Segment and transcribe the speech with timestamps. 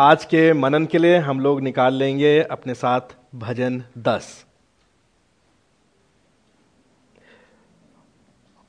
[0.00, 3.00] आज के मनन के लिए हम लोग निकाल लेंगे अपने साथ
[3.34, 4.46] भजन दस।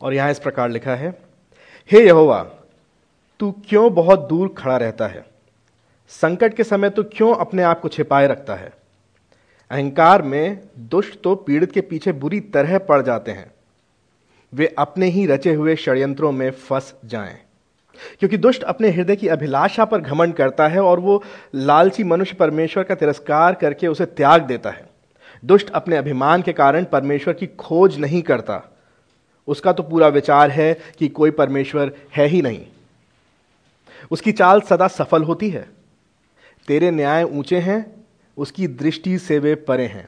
[0.02, 1.22] और यहाँ इस प्रकार लिखा है,
[1.92, 2.44] हे यहोवा,
[3.40, 5.26] तू क्यों बहुत दूर खड़ा रहता है?
[6.08, 8.74] संकट के समय तू क्यों अपने आप को छिपाए रखता है?
[9.72, 13.52] अहंकार में दुष्ट तो पीड़ित के पीछे बुरी तरह पड़ जाते हैं।
[14.54, 17.49] वे अपने ही रचे हुए षड्यंत्रों में फंस जाएँ।
[18.20, 21.24] क्योंकि दुष्ट अपने हृदय की अभिलाषा पर घमंड करता है और वो
[21.56, 24.90] लालची मनुष्य परमेश्वर का तिरस्कार करके उसे त्याग देता है।
[25.46, 28.62] दुष्ट अपने अभिमान के कारण परमेश्वर की खोज नहीं करता।
[29.48, 32.66] उसका तो पूरा विचार है कि कोई परमेश्वर है ही नहीं।
[34.12, 35.70] उसकी चाल सदा सफल होती है।
[36.68, 38.06] तेरे न्याय ऊँचे हैं,
[38.38, 40.08] उसकी दृष्टि से वे परे हैं।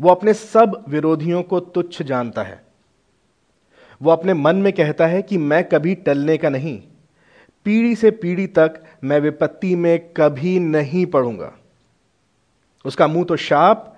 [0.00, 2.62] वो अपने सब विरोधियों को तुच्छ जानता है।
[4.02, 6.82] वो अपने मन में कहता है कि मैं कभी टलने का नहीं
[7.64, 11.52] पीढ़ी से पीढ़ी तक मैं विपत्ति में कभी नहीं पढ़ूँगा
[12.84, 13.96] उसका मुँह तो शाप,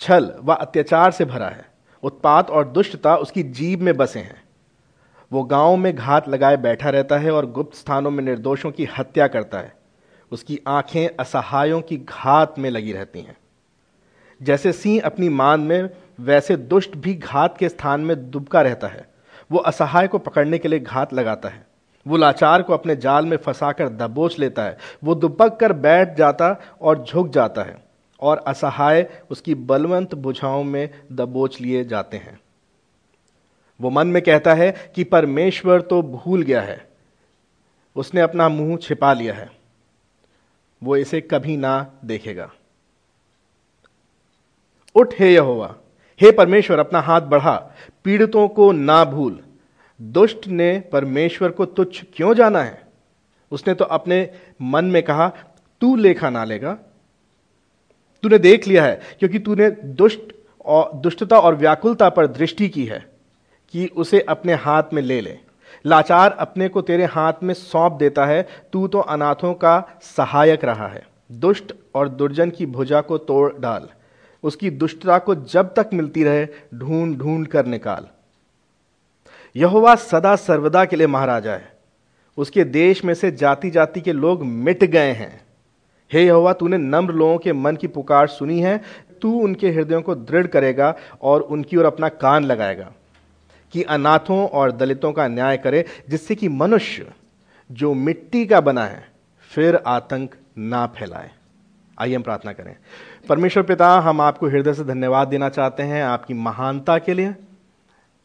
[0.00, 1.64] छल व अत्याचार से भरा है।
[2.02, 4.42] उत्पात और दुष्टता उसकी जीव में बसे हैं।
[5.32, 9.28] वो गाँव में घात लगाए बैठा रहता है और गुप्त स्थानों में निर्दोषों की हत्या
[9.28, 9.72] करता है।
[10.32, 13.36] उसकी आँखें असहायों की घात में लगी रहती हैं।
[14.42, 19.08] जैसे सिंह अपनी मान में, वैसे दुष्ट भी घात के स्थान में दुबका रहता है।
[19.52, 21.66] वो असहाय को पकड़ने के लिए घात लगाता है।
[22.06, 26.60] वो लाचार को अपने जाल में फंसाकर दबोच लेता है। वो दुबक कर बैठ जाता
[26.80, 27.84] और झुक जाता है
[28.20, 32.40] और असहाय उसकी बलवंत बुझाओं में दबोच लिए जाते हैं।
[33.80, 36.88] वो मन में कहता है कि परमेश्वर तो भूल गया है।
[37.96, 39.50] उसने अपना मुँह छिपा लिया है।
[40.82, 42.50] वो इसे कभी ना देखेगा।
[44.94, 45.74] उठ, हे यहोवा,
[46.20, 47.74] हे परमेश्वर, अपना हाथ बढ़ा।
[48.04, 49.43] पीड़ितों को ना भूल।
[50.02, 52.82] दुष्ट ने परमेश्वर को तुच्छ क्यों जाना है?
[53.50, 54.30] उसने तो अपने
[54.62, 55.32] मन में कहा,
[55.80, 56.78] तू लेखा ना लेगा।
[58.22, 60.20] तूने देख लिया है, क्योंकि तूने दुष्ट
[60.64, 63.06] और, दुष्टता और व्याकुलता पर दृष्टि की है,
[63.70, 65.38] कि उसे अपने हाथ में ले ले।
[65.86, 70.88] लाचार अपने को तेरे हाथ में सौंप देता है, तू तो अनाथों का सहायक रहा
[70.88, 73.88] है। दुष्ट और दुर्जन की भुजा को तोड़ डाल।
[74.42, 78.06] उसकी दुष्टता को जब तक मिलती रहे ढूंढ ढूंढ कर निकाल।
[79.56, 81.72] यहोवा सदा सर्वदा के लिए महाराजा है।
[82.36, 85.40] उसके देश में से जाति जाति के लोग मिट गए हैं।
[86.12, 88.80] हे यहोवा, तूने नम्र लोगों के मन की पुकार सुनी है।
[89.22, 92.92] तू उनके हृदयों को दृढ़ करेगा और उनकी ओर अपना कान लगाएगा
[93.72, 97.06] कि अनाथों और दलितों का न्याय करे, जिससे कि मनुष्य
[97.72, 99.08] जो मिट्टी का बना है,
[99.40, 101.30] फिर आतंक ना फैलाए।
[101.98, 102.76] आइए हम प्रार्थना करें।
[103.28, 107.34] परमेश्वर पिता, हम आपको हृदय से धन्यवाद देना चाहते हैं आपकी महानता के लिए।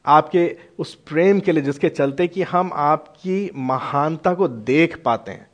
[0.09, 5.47] आपके उस प्रेम के लिए, जिसके चलते कि हम आपकी महानता को देख पाते हैं।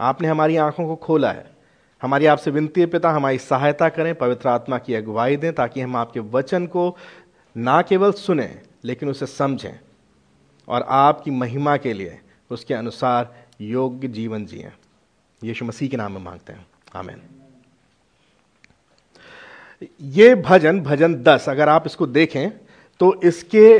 [0.00, 1.50] आपने हमारी आँखों को खोला है।
[2.02, 5.96] हमारी आपसे विनती है, पिता, हमारी सहायता करें, पवित्र आत्मा की अगुवाई दें, ताकि हम
[5.96, 6.96] आपके वचन को
[7.56, 9.80] ना केवल सुने, लेकिन उसे समझें
[10.68, 14.72] और आपकी महिमा के लिए उसके अनुसार योग्य जीवन जिए।
[15.44, 17.22] यीशु मसीह के नाम में मांगते हैं। आमेन।
[20.00, 22.50] ये भजन भजन दस, अगर आप इसको देखें
[23.00, 23.78] तो इसके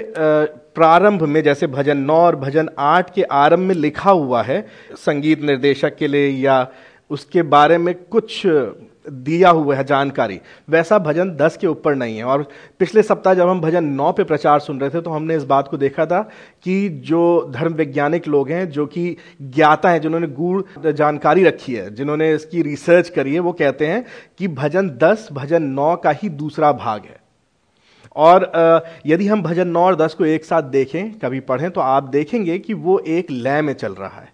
[0.74, 4.66] प्रारंभ में जैसे भजन नौ और भजन आठ के आरंभ में लिखा हुआ है,
[4.96, 6.66] संगीत निर्देशक के लिए या
[7.10, 8.42] उसके बारे में कुछ
[9.06, 12.46] दिया हुआ है जानकारी, वैसा भजन दस के ऊपर नहीं है। और
[12.80, 15.68] पिछले सप्ताह जब हम भजन नौ पे प्रचार सुन रहे थे तो हमने इस बात
[15.68, 16.20] को देखा था
[16.64, 21.94] कि जो धर्म वैज्ञानिक लोग हैं, जो कि ज्ञाता हैं, जिन्होंने गूढ़ जानकारी रखी है,
[21.94, 24.04] जिन्होंने इसकी रिसर्च करी है, वो कहते हैं
[24.38, 27.22] कि भजन दस, भजन नौ का ही दूसरा भाग है।
[28.16, 28.50] और
[29.06, 32.58] यदि हम भजन नौ और दस को एक साथ देखें, कभी पढ़ें तो आप देखेंगे
[32.58, 34.32] कि वो एक लय में चल रहा है।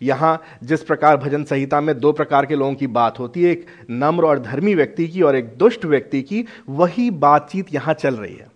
[0.00, 3.66] यहाँ जिस प्रकार भजन संहिता में दो प्रकार के लोगों की बात होती है, एक
[3.90, 8.34] नम्र और धर्मी व्यक्ति की और एक दुष्ट व्यक्ति की, वही बातचीत यहाँ चल रही
[8.34, 8.46] है।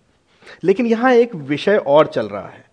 [0.63, 2.67] लेकिन यहाँ एक विषय और चल रहा है।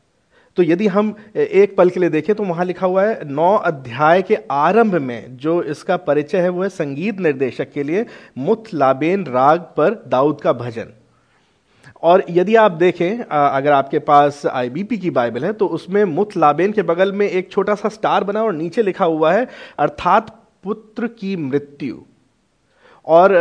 [0.57, 4.23] तो यदि हम एक पल के लिए देखें तो वहाँ लिखा हुआ है, नौ अध्याय
[4.23, 8.07] के आरंभ में जो इसका परिचय है, वो है संगीत निर्देशक के लिए
[8.39, 10.93] मुथ लाबेन राग पर दाऊद का भजन।
[12.07, 16.73] और यदि आप देखें अगर आपके पास आईबीपी की बाइबल है तो उसमें मुथ लाबेन
[16.73, 19.47] के बगल में एक छोटा सा स्टार बना और नीचे लिखा हुआ है,
[19.79, 20.31] अर्थात
[20.65, 21.97] पुत्र की मृत्यु।
[23.07, 23.33] और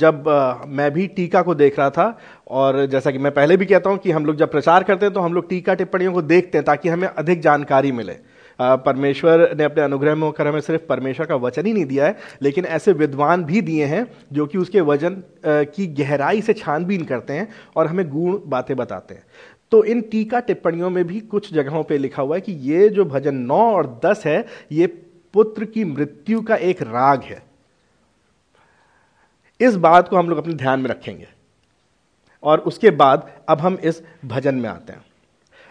[0.00, 0.24] जब
[0.68, 2.18] मैं भी टीका को देख रहा था,
[2.48, 5.14] और जैसा कि मैं पहले भी कहता हूँ कि हम लोग जब प्रचार करते हैं
[5.14, 8.16] तो हम लोग टीका टिप्पणियों को देखते हैं ताकि हमें अधिक जानकारी मिले।
[8.58, 12.16] परमेश्वर ने अपने अनुग्रह में होकर हमें सिर्फ़ परमेश्वर का वचन ही नहीं दिया है,
[12.42, 17.32] लेकिन ऐसे विद्वान भी दिए हैं जो कि उसके वज़न की गहराई से छानबीन करते
[17.32, 19.24] हैं और हमें गुण बातें बताते हैं।
[19.72, 23.04] तो इन टीका टिप्पणियों में भी कुछ जगहों पे लिखा हुआ है कि ये जो
[23.04, 24.86] भजन नौ और दस है, ये
[25.34, 27.42] पुत्र की मृत्यु का एक राग है।
[29.60, 31.26] इस बात को हम लोग अपने ध्यान में रखेंगे
[32.42, 35.04] और उसके बाद अब हम इस भजन में आते हैं।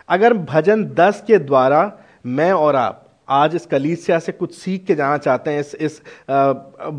[0.09, 1.85] अगर भजन दस के द्वारा
[2.25, 6.01] मैं और आप आज इस कलीसिया से कुछ सीख के जाना चाहते हैं, इस इस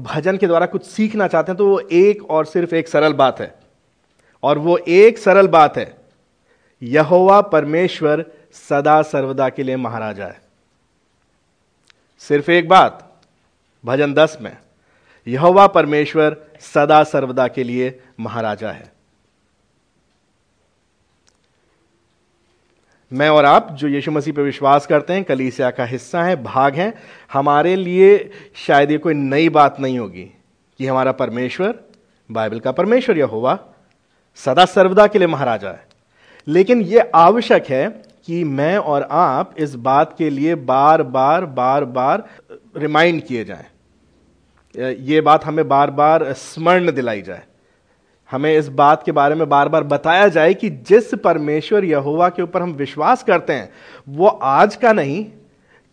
[0.06, 3.40] भजन के द्वारा कुछ सीखना चाहते हैं तो वो एक और सिर्फ़ एक सरल बात
[3.40, 3.54] है।
[4.42, 5.96] और वो एक सरल बात है,
[6.82, 8.24] यहोवा परमेश्वर
[8.68, 10.40] सदा सर्वदा के लिए महाराजा है।
[12.22, 13.02] सिर्फ़ एक बात,
[13.84, 14.56] भजन दस में,
[15.26, 18.92] यहोवा परमेश्वर सदा सर्वदा के लिए महाराजा है।
[23.12, 26.74] मैं और आप, जो यीशु मसीह पर विश्वास करते हैं, कलीसिया का हिस्सा है, भाग
[26.74, 26.92] हैं,
[27.32, 28.30] हमारे लिए
[28.66, 30.24] शायद ये कोई नई बात नहीं होगी
[30.78, 31.74] कि हमारा परमेश्वर,
[32.30, 33.58] बाइबल का परमेश्वर यह होगा
[34.36, 35.86] सदा सर्वदा के लिए महाराजा है।
[36.48, 37.88] लेकिन यह आवश्यक है
[38.26, 42.28] कि मैं और आप इस बात के लिए बार बार बार बार
[42.76, 47.42] रिमाइंड किए जाएँ। ये बात हमें बार बार स्मरण दिलाई जाए।
[48.30, 52.42] हमें इस बात के बारे में बार बार बताया जाए कि जिस परमेश्वर यहोवा के
[52.42, 53.68] ऊपर हम विश्वास करते हैं,
[54.08, 55.24] वो आज का नहीं,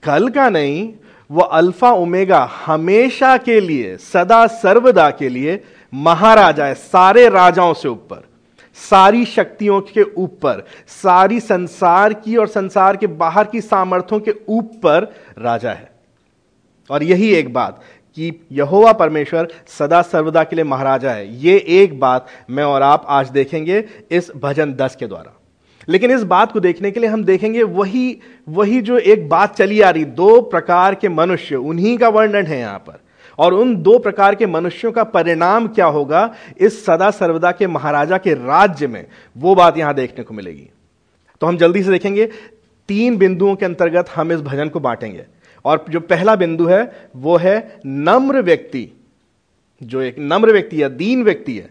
[0.04, 0.94] कल का नहीं,
[1.30, 5.62] वो अल्फ़ा उमेगा हमेशा के लिए, सदा सर्वदा के लिए
[5.94, 8.24] महाराजा है सारे राजाओं से ऊपर,
[8.74, 15.14] सारी शक्तियों के ऊपर, सारी संसार की और संसार के बाहर की सामर्थ्यों के ऊपर
[15.38, 15.92] राजा है।
[16.90, 17.82] और यही एक बात
[18.16, 23.06] कि यहोवा परमेश्वर सदा सर्वदा के लिए महाराजा है। ये एक बात मैं और आप
[23.08, 25.40] आज देखेंगे इस भजन दस के द्वारा।
[25.90, 28.20] लेकिन इस बात को देखने के लिए हम देखेंगे वही
[28.50, 32.60] वही जो एक बात चली आ रही, दो प्रकार के मनुष्य, उन्हीं का वर्णन है
[32.60, 33.00] यहाँ पर।
[33.38, 38.18] और उन दो प्रकार के मनुष्यों का परिणाम क्या होगा इस सदा सर्वदा के महाराजा
[38.18, 39.06] के राज्य में,
[39.38, 40.70] वो बात यहाँ देखने को मिलेगी।
[41.42, 42.26] तो हम जल्दी से देखेंगे,
[42.88, 45.26] तीन बिंदुओं के अंतर्गत हम इस भजन को बांटेंगे।
[45.66, 48.90] और जो पहला बिंदु है, वो है नम्र व्यक्ति।
[49.84, 51.70] जो एक नम्र व्यक्ति या दीन व्यक्ति है,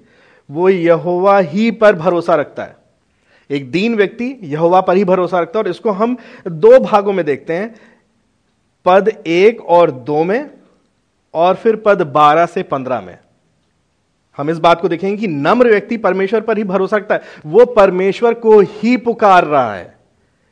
[0.51, 2.77] वो यहोवा ही पर भरोसा रखता है।
[3.51, 6.17] एक दीन व्यक्ति यहोवा पर ही भरोसा रखता है और इसको हम
[6.49, 7.75] दो भागों में देखते हैं।
[8.85, 10.51] पद एक और दो में
[11.35, 13.19] और फिर पद बारह से पंद्रह में।
[14.37, 17.65] हम इस बात को देखेंगे कि नम्र व्यक्ति परमेश्वर पर ही भरोसा रखता है। वो
[17.65, 19.97] परमेश्वर को ही पुकार रहा है।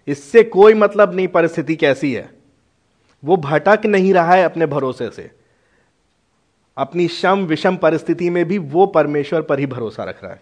[0.08, 2.39] इससे कोई मतलब नहीं, परिस्थिति कैसी है?
[3.24, 5.30] वो भटक नहीं रहा है अपने भरोसे से।
[6.78, 10.40] अपनी शम विषम परिस्थिति में भी वो परमेश्वर पर ही भरोसा रख रहा है।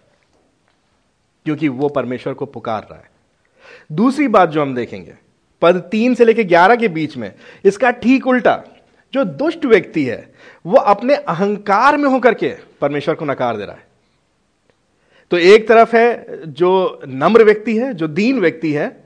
[1.45, 3.11] क्योंकि वो परमेश्वर को पुकार रहा है।
[3.91, 5.13] दूसरी बात जो हम देखेंगे,
[5.61, 7.33] पद तीन से लेकर ग्यारह के बीच में,
[7.65, 8.63] इसका ठीक उल्टा,
[9.13, 10.33] जो दुष्ट व्यक्ति है,
[10.65, 13.87] वो अपने अहंकार में होकर के परमेश्वर को नकार दे रहा है।
[15.31, 18.98] तो एक तरफ़ है जो नम्र व्यक्ति है, जो दीन व्यक्ति है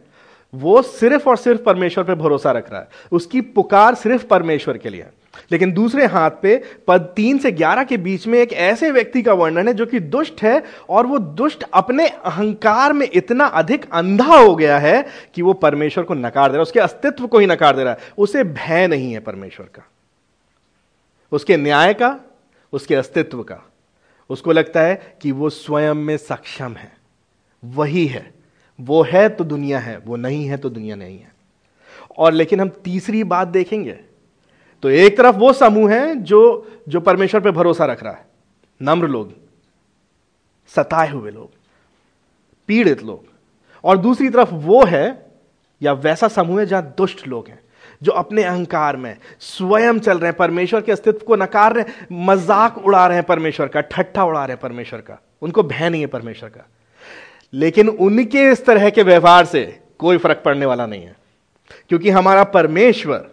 [0.56, 4.90] वो सिर्फ़ और सिर्फ़ परमेश्वर पर भरोसा रख रहा है। उसकी पुकार सिर्फ़ परमेश्वर के
[4.90, 5.06] लिए
[5.52, 9.34] लेकिन दूसरे हाथ पे, पद तीन से ग्यारह के बीच में एक ऐसे व्यक्ति का
[9.34, 14.36] वर्णन है जो कि दुष्ट है और वो दुष्ट अपने अहंकार में इतना अधिक अंधा
[14.36, 17.48] हो गया है कि वो परमेश्वर को नकार दे रहा है। उसके अस्तित्व को ही
[17.48, 19.88] नकार दे रहा है। उसे भय नहीं है परमेश्वर का।
[21.32, 22.20] उसके न्याय का,
[22.74, 23.72] उसके अस्तित्व का।
[24.30, 26.92] उसको लगता है कि वो स्वयं में सक्षम है।
[27.66, 28.43] वही है।
[28.80, 31.32] वो है तो दुनिया है, वो नहीं है तो दुनिया नहीं है।
[32.18, 34.00] और लेकिन हम तीसरी बात देखेंगे
[34.84, 36.40] तो एक तरफ़ वो समूह है जो
[36.90, 38.26] जो परमेश्वर पे भरोसा रख रहा है,
[38.82, 39.34] नम्र लोग,
[40.72, 41.50] सताए हुए लोग,
[42.70, 43.24] पीड़ित लोग।
[43.84, 45.26] और दूसरी तरफ़ वो है,
[45.82, 47.60] या वैसा समूह है जहाँ दुष्ट लोग हैं,
[48.02, 52.78] जो अपने अहंकार में स्वयं चल रहे हैं, परमेश्वर के अस्तित्व को नकार रहे मज़ाक
[52.78, 56.08] उड़ा रहे हैं परमेश्वर का, ठट्ठा उड़ा रहे हैं परमेश्वर का। उनको भय नहीं है
[56.08, 56.68] परमेश्वर का।
[57.54, 61.16] लेकिन उनके इस तरह के व्यवहार से कोई फ़र्क पड़ने वाला नहीं है।
[61.90, 63.30] क्योंकि हमारा परमेश्वर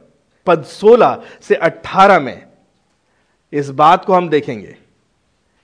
[0.47, 2.47] पद 16 से 18 में
[3.53, 4.77] इस बात को हम देखेंगे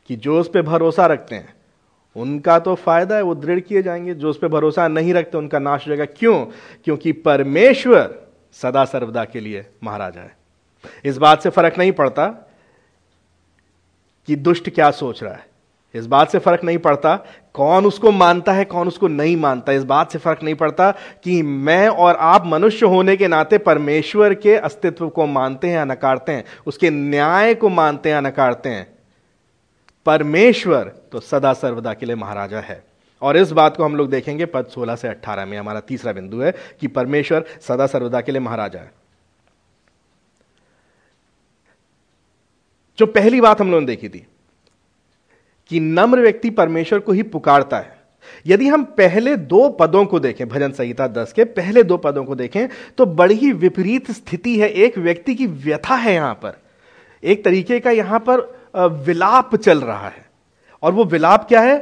[0.08, 1.54] कि जो उस पर भरोसा रखते हैं,
[2.16, 5.58] उनका तो फ़ायदा है, वो दृढ़ किए जाएँगे। जो उस पर भरोसा नहीं रखते, उनका
[5.58, 6.44] नाश हो जाएगा। क्यों?
[6.84, 10.36] क्योंकि परमेश्वर सदा सर्वदा के लिए महाराजा है।
[11.04, 12.26] इस बात से फ़र्क नहीं पड़ता
[14.26, 15.46] कि दुष्ट क्या सोच रहा है।
[15.96, 17.16] इस बात से फ़र्क नहीं पड़ता
[17.54, 20.90] कौन उसको मानता है, कौन उसको नहीं मानता। इस बात से फ़र्क नहीं पड़ता
[21.24, 25.84] कि मैं और आप मनुष्य होने के नाते परमेश्वर के अस्तित्व को मानते हैं या
[25.84, 28.98] नकारते हैं, उसके न्याय को मानते हैं या नकारते हैं।
[30.06, 32.84] परमेश्वर तो सदा सर्वदा के लिए महाराजा है।
[33.22, 36.40] और इस बात को हम लोग देखेंगे पद 16 से 18 में। हमारा तीसरा बिंदु
[36.40, 38.92] है कि परमेश्वर सदा सर्वदा के लिए महाराजा है।
[42.98, 44.26] जो पहली बात हम लोगों ने देखी थी
[45.70, 47.94] कि नम्र व्यक्ति परमेश्वर को ही पुकारता है।
[48.46, 52.34] यदि हम पहले दो पदों को देखें, भजन संहिता दस के पहले दो पदों को
[52.34, 52.66] देखें
[52.98, 56.58] तो बड़ी ही विपरीत स्थिति है। एक व्यक्ति की व्यथा है यहाँ पर।
[57.22, 58.40] एक तरीके का यहाँ पर
[59.04, 60.24] विलाप चल रहा है।
[60.82, 61.78] और वो विलाप क्या है?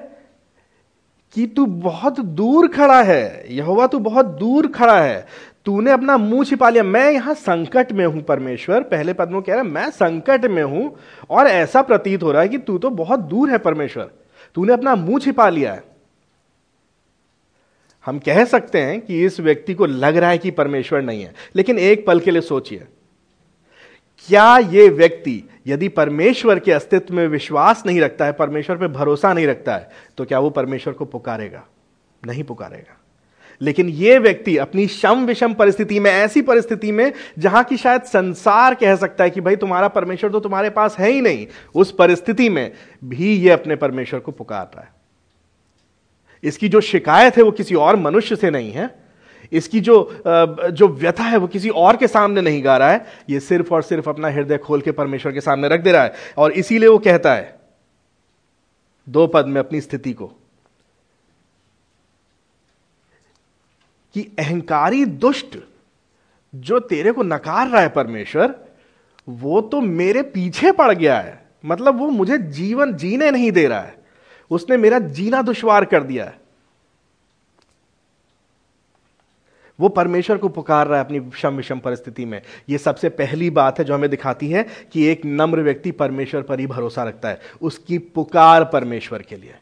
[1.35, 5.27] कि तू बहुत दूर खड़ा है, यहोवा तू बहुत दूर खड़ा है।
[5.67, 9.55] तूने अपना मुँह छिपा लिया। मैं यहाँ संकट में हूँ, परमेश्वर। पहले पद में कह
[9.55, 10.97] रहा मैं संकट में हूँ
[11.31, 14.11] और ऐसा प्रतीत हो रहा है कि तू तो बहुत दूर है, परमेश्वर।
[14.57, 15.83] तूने अपना मुँह छिपा लिया है।
[18.05, 21.33] हम कह सकते हैं कि इस व्यक्ति को लग रहा है कि परमेश्वर नहीं है,
[21.57, 22.87] लेकिन एक पल के लिए सोचिए।
[24.29, 29.33] क्या यह व्यक्ति, यदि परमेश्वर के अस्तित्व में विश्वास नहीं रखता है, परमेश्वर पर भरोसा
[29.33, 31.65] नहीं रखता है तो क्या वो परमेश्वर को पुकारेगा?
[32.23, 32.99] नहीं पुकारेगा।
[33.61, 38.75] लेकिन यह व्यक्ति अपनी शम विषम परिस्थिति में, ऐसी परिस्थिति में, जहाँ की शायद संसार
[38.75, 42.49] कह सकता है कि भाई तुम्हारा परमेश्वर तो तुम्हारे पास है ही नहीं, उस परिस्थिति
[42.49, 42.73] में
[43.05, 44.93] भी यह अपने परमेश्वर को पुकार रहा है।
[46.43, 48.91] इसकी जो शिकायत है वो किसी और मनुष्य से नहीं है।
[49.53, 53.41] इसकी जो जो व्यथा है वो किसी और के सामने नहीं गा रहा है। ये
[53.41, 56.53] सिर्फ़ और सिर्फ़ अपना हृदय खोल के परमेश्वर के सामने रख दे रहा है। और
[56.53, 57.61] इसीलिए वो कहता है,
[59.07, 60.33] दो पद में अपनी स्थिति को।
[64.15, 65.59] कि अहंकारी दुष्ट
[66.55, 68.55] जो तेरे को नकार रहा है परमेश्वर,
[69.29, 73.81] वो तो मेरे पीछे पड़ गया है। मतलब वो मुझे जीवन जीने नहीं दे रहा
[73.81, 74.05] है।
[74.51, 76.41] उसने मेरा जीना दुश्वार कर दिया है।
[79.81, 83.79] वो परमेश्वर को पुकार रहा है अपनी विषम विषम परिस्थिति में। यह सबसे पहली बात
[83.79, 87.41] है जो हमें दिखाती है कि एक नम्र व्यक्ति परमेश्वर पर ही भरोसा रखता है।
[87.63, 89.55] उसकी पुकार परमेश्वर के लिए।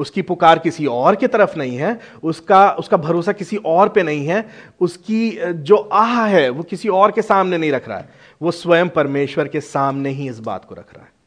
[0.00, 4.26] उसकी पुकार किसी और की तरफ़ नहीं है, उसका उसका भरोसा किसी और पे नहीं
[4.26, 4.44] है,
[4.80, 8.08] उसकी जो आह है, वो किसी और के सामने नहीं रख रहा है,
[8.42, 11.18] वो स्वयं परमेश्वर के सामने ही इस बात को रख रहा है।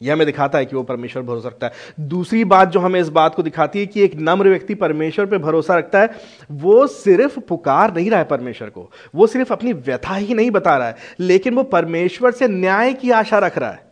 [0.00, 3.08] यह हमें दिखाता है कि वो परमेश्वर भरोसा रखता है। दूसरी बात जो हमें इस
[3.08, 6.10] बात को दिखाती है कि एक नम्र व्यक्ति परमेश्वर पर भरोसा रखता है,
[6.52, 10.76] वो सिर्फ़ पुकार नहीं रहा है परमेश्वर को, वो सिर्फ़ अपनी व्यथा ही नहीं बता
[10.76, 13.84] रहा है, लेकिन वो परमेश्वर से न्याय की आशा रख रहा है,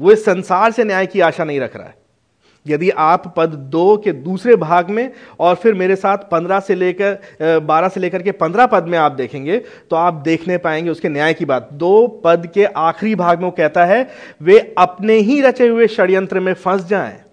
[0.00, 2.05] वो इस संसार से न्याय की आशा नहीं रख रहा है।
[2.66, 7.60] यदि आप पद दो के दूसरे भाग में और फिर मेरे साथ पंद्रह से लेकर
[7.62, 9.58] बारह से लेकर के पंद्रह पद में आप देखेंगे
[9.90, 13.50] तो आप देखने पाएँगे उसके न्याय की बात। दो पद के आखिरी भाग में वो
[13.52, 14.08] कहता है,
[14.42, 17.24] वे अपने ही रचे हुए षड्यंत्र में फंस जाएँ।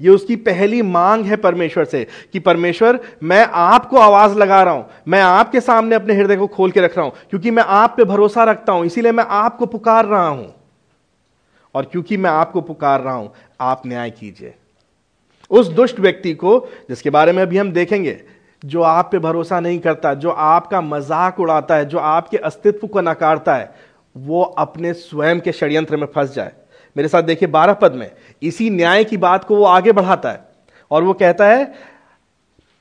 [0.00, 4.86] ये उसकी पहली मांग है परमेश्वर से, कि परमेश्वर, मैं आपको आवाज़ लगा रहा हूँ,
[5.08, 8.04] मैं आपके सामने अपने हृदय को खोल के रख रहा हूँ, क्योंकि मैं आप पे
[8.04, 10.54] भरोसा रखता हूँ, इसीलिए मैं आपको पुकार रहा हूँ।
[11.74, 14.54] और क्योंकि मैं आपको पुकार रहा हूँ आप न्याय कीजिए।
[15.50, 18.20] उस दुष्ट व्यक्ति को, जिसके बारे में अभी हम देखेंगे,
[18.64, 23.00] जो आप पे भरोसा नहीं करता, जो आपका मज़ाक उड़ाता है, जो आपके अस्तित्व को
[23.00, 23.74] नकारता है,
[24.16, 26.52] वो अपने स्वयं के षड्यंत्र में फंस जाए।
[26.96, 28.10] मेरे साथ देखिए बारह पद में,
[28.42, 30.40] इसी न्याय की बात को वो आगे बढ़ाता है
[30.90, 31.64] और वो कहता है,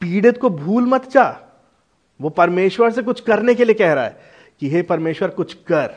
[0.01, 1.39] पीड़ित को भूल मत जा।
[2.22, 4.19] वो परमेश्वर से कुछ करने के लिए कह रहा है
[4.60, 5.88] कि, हे परमेश्वर, कुछ कर।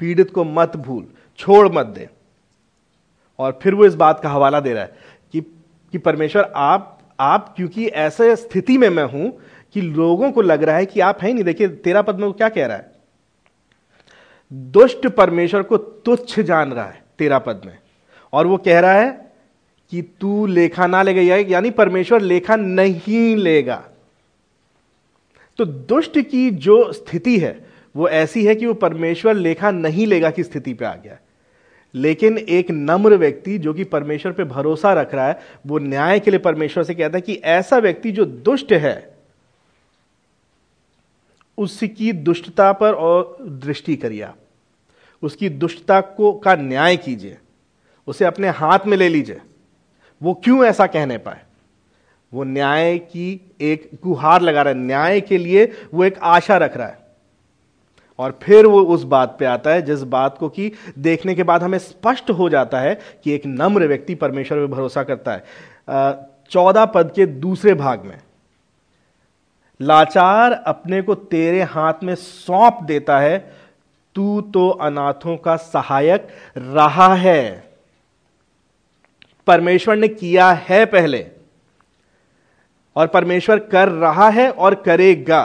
[0.00, 1.06] पीड़ित को मत भूल,
[1.38, 2.08] छोड़ मत दे।
[3.38, 4.96] और फिर वो इस बात का हवाला दे रहा है
[5.32, 5.40] कि
[5.92, 9.40] कि परमेश्वर, आप आप क्योंकि ऐसे स्थिति में मैं हूँ
[9.72, 12.32] कि लोगों को लग रहा है कि आप है नहीं। देखिए, तेरा पद में वो
[12.32, 12.92] क्या कह रहा है?
[14.52, 17.78] दुष्ट परमेश्वर को तुच्छ जान रहा है तेरा पद में।
[18.32, 19.32] और वो कह रहा है
[19.90, 23.84] कि तू लेखा ना लेगा यानी परमेश्वर लेखा नहीं लेगा।
[25.56, 27.66] तो दुष्ट की जो स्थिति है,
[27.96, 31.27] वो ऐसी है कि वो परमेश्वर लेखा नहीं लेगा की स्थिति पे आ गया है।
[31.98, 36.30] लेकिन एक नम्र व्यक्ति जो कि परमेश्वर पे भरोसा रख रहा है, वो न्याय के
[36.30, 39.18] लिए परमेश्वर से कहता है कि ऐसा व्यक्ति जो दुष्ट है,
[41.58, 44.28] उसकी दुष्टता पर और दृष्टि करिए
[45.22, 47.38] उसकी दुष्टता को, का न्याय कीजिए।
[48.06, 49.40] उसे अपने हाथ में ले लीजिए।
[50.22, 51.42] वो क्यों ऐसा कहने पाए?
[52.34, 56.76] वो न्याय की एक गुहार लगा रहा है। न्याय के लिए वो एक आशा रख
[56.76, 57.07] रहा है।
[58.18, 61.62] और फिर वो उस बात पे आता है, जिस बात को कि देखने के बाद
[61.62, 65.44] हमें स्पष्ट हो जाता है कि एक नम्र व्यक्ति परमेश्वर पर भरोसा करता है।
[66.50, 68.18] चौदह पद के दूसरे भाग में,
[69.80, 73.38] लाचार अपने को तेरे हाथ में सौंप देता है,
[74.16, 77.64] तू तो अनाथों का सहायक रहा है।
[79.46, 81.26] परमेश्वर ने किया है पहले,
[82.96, 85.44] और परमेश्वर कर रहा है और करेगा।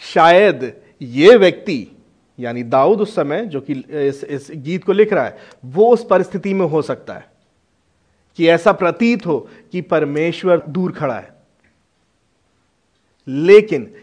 [0.00, 0.72] शायद
[1.02, 1.96] ये व्यक्ति
[2.38, 6.06] यानी दाऊद उस समय जो कि इस, इस गीत को लिख रहा है वो उस
[6.10, 7.30] परिस्थिति में हो सकता है
[8.36, 11.36] कि ऐसा प्रतीत हो कि परमेश्वर दूर खड़ा है।
[13.28, 13.94] लेकिन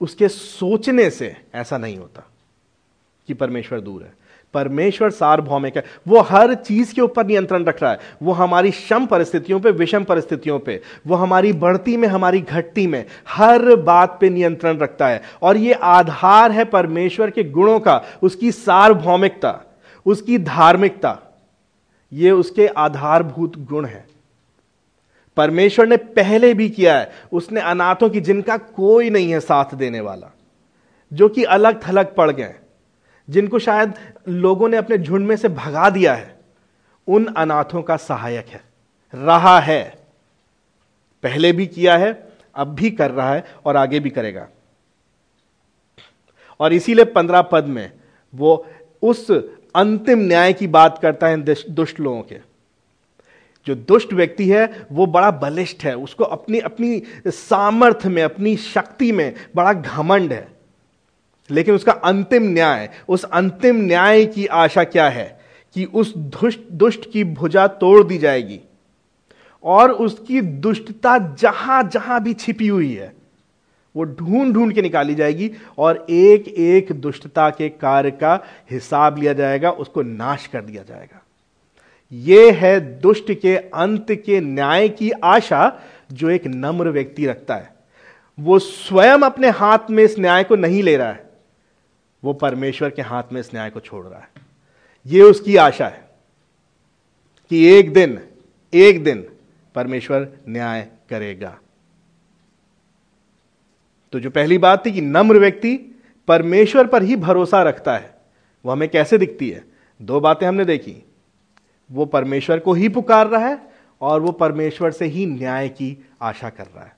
[0.00, 2.30] उसके सोचने से ऐसा नहीं होता
[3.26, 4.19] कि परमेश्वर दूर है।
[4.54, 9.06] परमेश्वर सार्वभौमिक है। वो हर चीज़ के ऊपर नियंत्रण रख रहा है। वो हमारी शम
[9.06, 14.30] परिस्थितियों पे, विषम परिस्थितियों पे, वो हमारी बढ़ती में, हमारी घटती में हर बात पे
[14.30, 19.60] नियंत्रण रखता है। और ये आधार है परमेश्वर के गुणों का, उसकी सार्वभौमिकता,
[20.06, 21.18] उसकी धार्मिकता।
[22.12, 24.06] ये उसके आधारभूत गुण है।
[25.36, 30.00] परमेश्वर ने पहले भी किया है। उसने अनाथों की जिनका कोई नहीं है साथ देने
[30.00, 30.34] वाला,
[31.12, 32.54] जो कि अलग थलग पड़ गए
[33.30, 33.92] जिनको शायद
[34.28, 36.40] लोगों ने अपने झुंड में से भगा दिया है,
[37.08, 38.60] उन अनाथों का सहायक है।
[39.14, 39.98] रहा है।
[41.22, 44.48] पहले भी किया है, अब भी कर रहा है और आगे भी करेगा।
[46.60, 47.92] और इसीलिए पंद्रह पद में
[48.34, 48.66] वो
[49.02, 49.30] उस
[49.74, 52.40] अंतिम न्याय की बात करता है दुष्ट लोगों के।
[53.66, 59.12] जो दुष्ट व्यक्ति है, वो बड़ा बलिष्ठ है, उसको अपनी अपनी सामर्थ्य में, अपनी शक्ति
[59.12, 60.59] में बड़ा घमंड है।
[61.50, 65.40] लेकिन उसका अंतिम न्याय, उस अंतिम न्याय की आशा क्या है?
[65.74, 68.60] कि उस दुष्ट दुष्ट की भुजा तोड़ दी जाएगी।
[69.64, 73.12] और उसकी दुष्टता जहाँ जहाँ भी छिपी हुई है,
[73.96, 79.32] वो ढूंढ ढूंढ के निकाली जाएगी और एक एक दुष्टता के कार्य का हिसाब लिया
[79.32, 81.22] जाएगा, उसको नाश कर दिया जाएगा।
[82.12, 85.80] यह है दुष्ट के अंत के न्याय की आशा
[86.12, 87.74] जो एक नम्र व्यक्ति रखता है।
[88.40, 91.29] वो स्वयं अपने हाथ में इस न्याय को नहीं ले रहा है।
[92.24, 94.30] वो परमेश्वर के हाथ में इस न्याय को छोड़ रहा है।
[95.06, 96.10] ये उसकी आशा है
[97.50, 98.20] कि एक दिन
[98.74, 99.28] एक दिन
[99.74, 101.58] परमेश्वर न्याय करेगा।
[104.12, 108.14] तो जो पहली बात थी कि नम्र व्यक्ति परमेश्वर पर ही भरोसा रखता है,
[108.64, 109.64] वो हमें कैसे दिखती है?
[110.02, 111.04] दो बातें हमने देखी।
[111.92, 116.50] वो परमेश्वर को ही पुकार रहा है और वो परमेश्वर से ही न्याय की आशा
[116.50, 116.96] कर रहा है।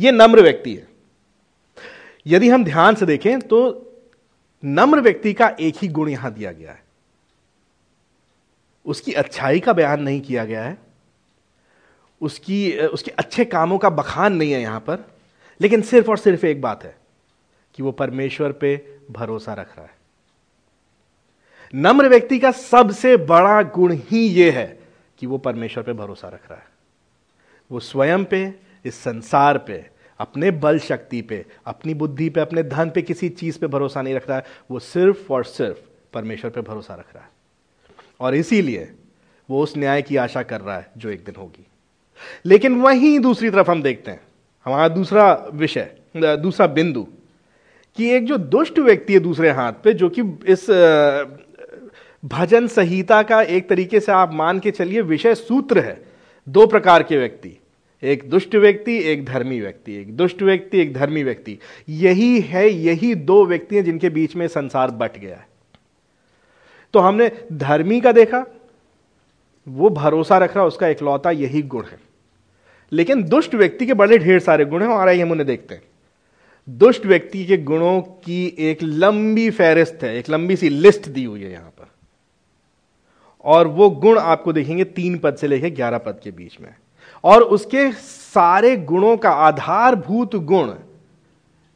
[0.00, 0.88] ये नम्र व्यक्ति है।
[2.26, 3.84] यदि हम ध्यान से देखें तो
[4.64, 6.82] नम्र व्यक्ति का एक ही गुण यहाँ दिया गया है।
[8.86, 10.78] उसकी अच्छाई का बयान नहीं किया गया है।
[12.20, 14.98] उसकी, उसके अच्छे कामों का बखान नहीं है यहाँ पर।
[15.60, 16.96] लेकिन सिर्फ़ और सिर्फ़ एक बात है
[17.74, 19.98] कि वो परमेश्वर पे भरोसा रख रहा है।
[21.74, 24.78] नम्र व्यक्ति का सबसे बड़ा गुण ही यह है
[25.18, 26.66] कि वो परमेश्वर पे भरोसा रख रहा है।
[27.70, 28.54] वो स्वयं पे,
[28.84, 33.58] इस संसार पे अपने बल शक्ति पे, अपनी बुद्धि पे, अपने धन पे किसी चीज़
[33.58, 35.78] पे भरोसा नहीं रख रहा है। वो सिर्फ़ और सिर्फ़
[36.14, 37.30] परमेश्वर पे भरोसा रख रहा है।
[38.20, 38.92] और इसीलिए
[39.50, 41.66] वो उस न्याय की आशा कर रहा है जो एक दिन होगी।
[42.46, 44.20] लेकिन वहीं दूसरी तरफ़ हम देखते हैं,
[44.64, 47.06] हमारा दूसरा विषय दूसरा बिंदु,
[47.96, 50.66] कि एक जो दुष्ट व्यक्ति है दूसरे हाथ पे, जो कि इस
[52.24, 56.02] भजन संहिता का एक तरीके से आप मान के चलिए, विषय सूत्र है,
[56.48, 57.56] दो प्रकार के व्यक्ति।
[58.02, 61.58] एक दुष्ट व्यक्ति, एक धर्मी व्यक्ति, एक दुष्ट व्यक्ति, एक धर्मी व्यक्ति।
[61.88, 65.48] यही है, यही दो व्यक्ति हैं जिनके बीच में संसार बट गया है।
[66.92, 68.46] तो हमने धर्मी का देखा,
[69.68, 72.00] वो भरोसा रख रहा, उसका इकलौता यही गुण है।
[72.92, 75.82] लेकिन दुष्ट व्यक्ति के बड़े ढेर सारे गुण हैं, और आइए हम उन्हें देखते हैं।
[76.68, 81.42] दुष्ट व्यक्ति के गुणों की एक लंबी फहरिस्त है, एक लंबी सी लिस्ट दी हुई
[81.42, 81.88] है यहाँ पर।
[83.44, 86.74] और वो गुण आपको देखेंगे तीन पद से लेकर ग्यारह पद के बीच में।
[87.24, 90.74] और उसके सारे गुणों का आधारभूत गुण,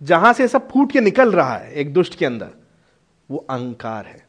[0.03, 2.49] जहाँ से सब फूट के निकल रहा है, एक दुष्ट के अंदर,
[3.31, 4.27] वो अहंकार है।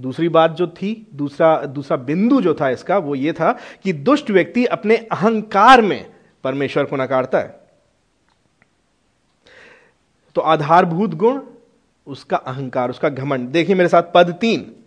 [0.00, 4.30] दूसरी बात जो थी, दूसरा दूसरा बिंदु जो था इसका, वो ये था कि दुष्ट
[4.30, 7.60] व्यक्ति अपने अहंकार में परमेश्वर को नकारता है।
[10.34, 11.40] तो आधारभूत गुण,
[12.06, 14.83] उसका अहंकार, उसका घमंड। देखिए मेरे साथ पद तीन।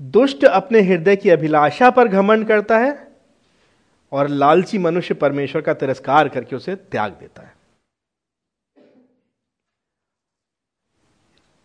[0.00, 2.96] दुष्ट अपने हृदय की अभिलाषा पर घमंड करता है
[4.12, 7.52] और लालची मनुष्य परमेश्वर का तिरस्कार करके उसे त्याग देता है।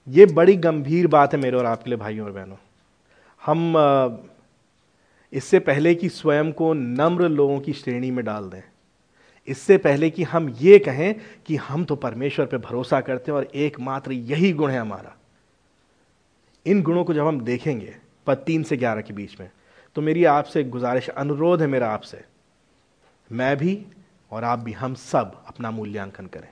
[0.07, 2.57] यह बड़ी गंभीर बात है मेरे और आपके लिए, भाइयों और बहनों।
[3.41, 4.29] हम
[5.33, 8.61] इससे पहले कि स्वयं को नम्र लोगों की श्रेणी में डाल दें,
[9.47, 11.15] इससे पहले कि हम ये कहें
[11.45, 15.15] कि हम तो परमेश्वर पर भरोसा करते हैं और एकमात्र यही गुण है हमारा।
[16.65, 17.95] इन गुणों को जब हम देखेंगे
[18.27, 19.51] पद तीन से ग्यारह के बीच में।
[19.95, 22.23] तो मेरी आपसे गुजारिश, अनुरोध है मेरा आपसे।
[23.31, 23.85] मैं भी
[24.31, 26.49] और आप भी, हम सब अपना मूल्यांकन करें।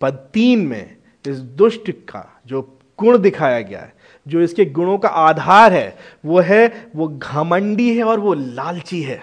[0.00, 0.96] पद तीन में
[1.28, 3.96] इस दुष्ट का जो गुण दिखाया गया है,
[4.28, 9.20] जो इसके गुणों का आधार है, वो है, वो घमंडी है और वो लालची है।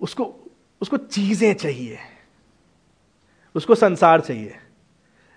[0.00, 0.36] उसको
[0.80, 1.98] उसको चीज़ें चाहिए।
[3.54, 4.56] उसको संसार चाहिए।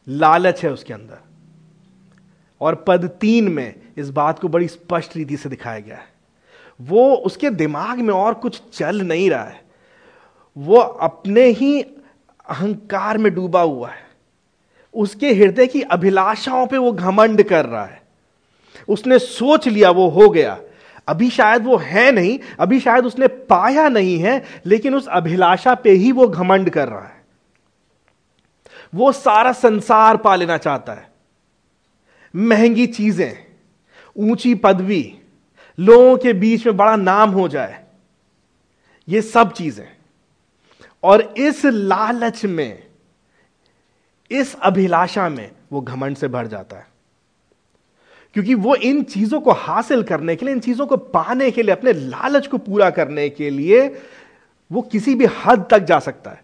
[0.07, 1.28] लालच है उसके अंदर।
[2.61, 6.05] और पद तीन में इस बात को बड़ी स्पष्ट रीति से दिखाया गया है।
[6.81, 9.61] वो उसके दिमाग में और कुछ चल नहीं रहा है।
[10.57, 11.81] वो अपने ही
[12.49, 14.09] अहंकार में डूबा हुआ है।
[14.93, 18.01] उसके हृदय की अभिलाषाओं पे वो घमंड कर रहा है।
[18.87, 20.59] उसने सोच लिया वो हो गया।
[21.07, 25.91] अभी शायद वो है नहीं, अभी शायद उसने पाया नहीं है, लेकिन उस अभिलाषा पे
[25.91, 27.23] ही वो घमंड कर रहा है।
[28.95, 31.08] वो सारा संसार पा लेना चाहता है।
[32.33, 33.33] महँगी चीज़ें,
[34.15, 35.15] ऊँची पदवी,
[35.77, 37.83] लोगों के बीच में बड़ा नाम हो जाए,
[39.07, 39.87] ये सब चीज़ें।
[41.03, 42.83] और इस लालच में,
[44.31, 46.87] इस अभिलाषा में वो घमंड से भर जाता है।
[48.35, 51.71] क्योंकि वो इन चीज़ों को हासिल करने के लिए, इन चीज़ों को पाने के लिए,
[51.71, 53.87] अपने लालच को पूरा करने के लिए
[54.71, 56.43] वो किसी भी हद तक जा सकता है।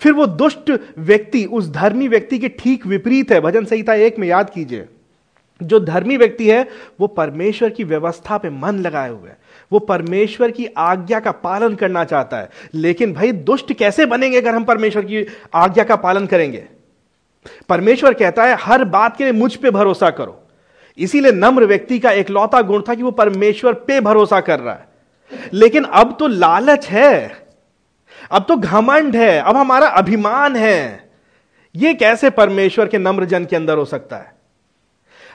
[0.00, 4.28] फिर वो दुष्ट व्यक्ति, उस धर्मी व्यक्ति के ठीक विपरीत है। भजन संहिता एक में
[4.28, 4.86] याद कीजिए।
[5.62, 6.68] जो धर्मी व्यक्ति है,
[7.00, 9.30] वो परमेश्वर की व्यवस्था पे मन लगाए हुए
[9.72, 14.54] वो परमेश्वर की आज्ञा का पालन करना चाहता है। लेकिन भाई, दुष्ट कैसे बनेंगे अगर
[14.54, 16.64] हम परमेश्वर की आज्ञा का पालन करेंगे?
[17.68, 20.42] परमेश्वर कहता है, हर बात के लिए मुझ पे भरोसा करो।
[20.98, 24.74] इसीलिए नम्र व्यक्ति का एक लौता गुण था कि वो परमेश्वर पे भरोसा कर रहा
[24.74, 24.88] है।
[25.52, 27.47] लेकिन अब तो लालच है।
[28.30, 31.10] अब तो घमंड है, अब हमारा अभिमान है।
[31.74, 34.32] यह कैसे परमेश्वर के नम्र जन के अंदर हो सकता है?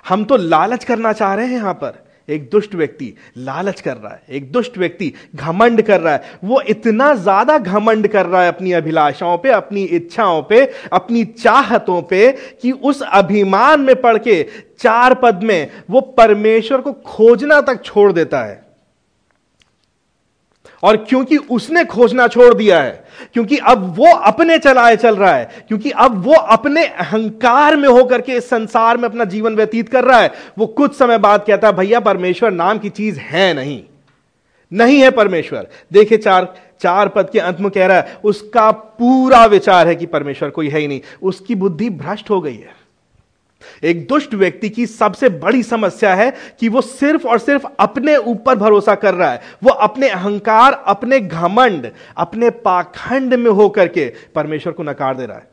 [0.06, 4.12] हम तो लालच करना चाह रहे हैं यहाँ पर। एक दुष्ट व्यक्ति लालच कर रहा
[4.12, 8.47] है, एक दुष्ट व्यक्ति घमंड कर रहा है। वो इतना ज़्यादा घमंड कर रहा है
[8.47, 14.41] अपनी अभिलाषाओं पे, अपनी इच्छाओं पे, अपनी चाहतों पे, कि उस अभिमान में पड़ के
[14.79, 18.62] चार पद में वो परमेश्वर को खोजना तक छोड़ देता है।
[20.84, 25.50] और क्योंकि उसने खोजना छोड़ दिया है, क्योंकि अब वो अपने चलाए चल रहा है,
[25.67, 30.04] क्योंकि अब वो अपने अहंकार में होकर के इस संसार में अपना जीवन व्यतीत कर
[30.04, 33.84] रहा है, वो कुछ समय बाद कहता है, भैया, परमेश्वर नाम की चीज़ है नहीं।
[34.72, 39.46] नहीं है परमेश्वर। देखिए, चार चार पद के अंत में कह रहा है, उसका पूरा
[39.46, 42.83] विचार है कि परमेश्वर कोई है ही नहीं। उसकी बुद्धि भ्रष्ट हो गई है।
[43.84, 48.56] एक दुष्ट व्यक्ति की सबसे बड़ी समस्या है कि वो सिर्फ़ और सिर्फ़ अपने ऊपर
[48.56, 54.73] भरोसा कर रहा है। वो अपने अहंकार, अपने घमंड, अपने पाखंड में होकर के परमेश्वर
[54.73, 55.52] को नकार दे रहा है।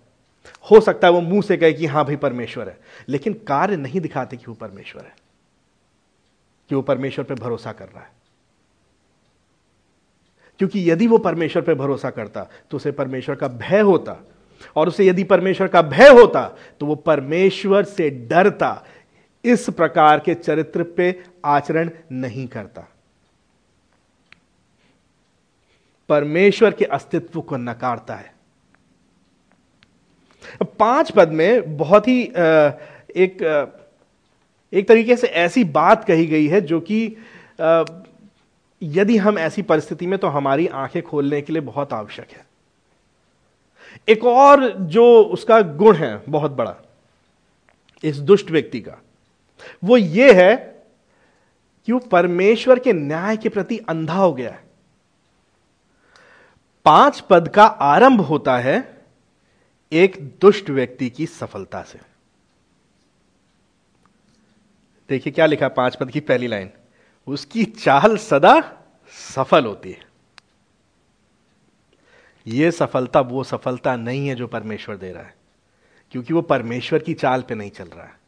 [0.70, 4.00] हो सकता है वो मुँह से कहे कि हाँ भाई परमेश्वर है, लेकिन कार्य नहीं
[4.00, 5.14] दिखाते कि वो परमेश्वर है,
[6.70, 8.10] कि वो परमेश्वर पर भरोसा कर रहा है।
[10.60, 14.16] क्योंकि यदि वो परमेश्वर पर भरोसा करता तो उसे परमेश्वर का भय होता
[14.76, 16.44] और उसे यदि परमेश्वर का भय होता
[16.80, 18.84] तो वो परमेश्वर से डरता।
[19.44, 22.88] इस प्रकार के चरित्र पे आचरण नहीं करता।
[26.08, 28.32] परमेश्वर के अस्तित्व को नकारता है।
[30.78, 33.42] पाँच पद में बहुत ही एक
[34.72, 37.16] एक तरीके से ऐसी बात कही गई है जो कि
[38.82, 42.44] यदि हम ऐसी परिस्थिति में तो हमारी आँखें खोलने के लिए बहुत आवश्यक है।
[44.08, 46.76] एक और जो उसका गुण है, बहुत बड़ा,
[48.04, 48.98] इस दुष्ट व्यक्ति का,
[49.84, 50.56] वो ये है
[51.86, 54.64] कि वो परमेश्वर के न्याय के प्रति अंधा हो गया है।
[56.84, 59.02] पाँच पद का आरंभ होता है
[59.92, 61.98] एक दुष्ट व्यक्ति की सफलता से।
[65.08, 66.70] देखिए क्या लिखा पाँच पद की पहली लाइन?
[67.26, 68.82] उसकी चाल सदा
[69.34, 70.09] सफल होती है।
[72.46, 75.34] ये सफलता, वो सफलता नहीं है जो परमेश्वर दे रहा है,
[76.12, 78.18] क्योंकि वो परमेश्वर की चाल पे नहीं चल रहा है।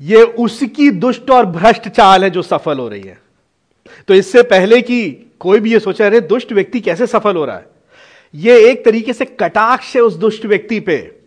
[0.00, 3.18] ये उसकी दुष्ट और भ्रष्ट चाल है जो सफल हो रही है।
[4.08, 7.56] तो इससे पहले कि कोई भी ये सोचा, अरे दुष्ट व्यक्ति कैसे सफल हो रहा
[7.56, 7.66] है?
[8.34, 11.21] ये एक तरीके से कटाक्ष है उस दुष्ट व्यक्ति पे।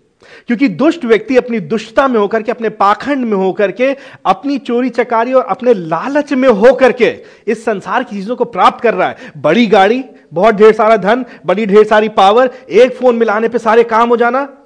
[0.47, 4.89] क्योंकि दुष्ट व्यक्ति अपनी दुष्टता में होकर के, अपने पाखंड में होकर के, अपनी चोरी
[4.89, 9.07] चकारी और अपने लालच में होकर के इस संसार की चीज़ों को प्राप्त कर रहा
[9.07, 13.59] है। बड़ी गाड़ी, बहुत ढेर सारा धन, बड़ी ढेर सारी पावर एक फ़ोन मिलाने पे
[13.59, 14.57] सारे काम हो जाना।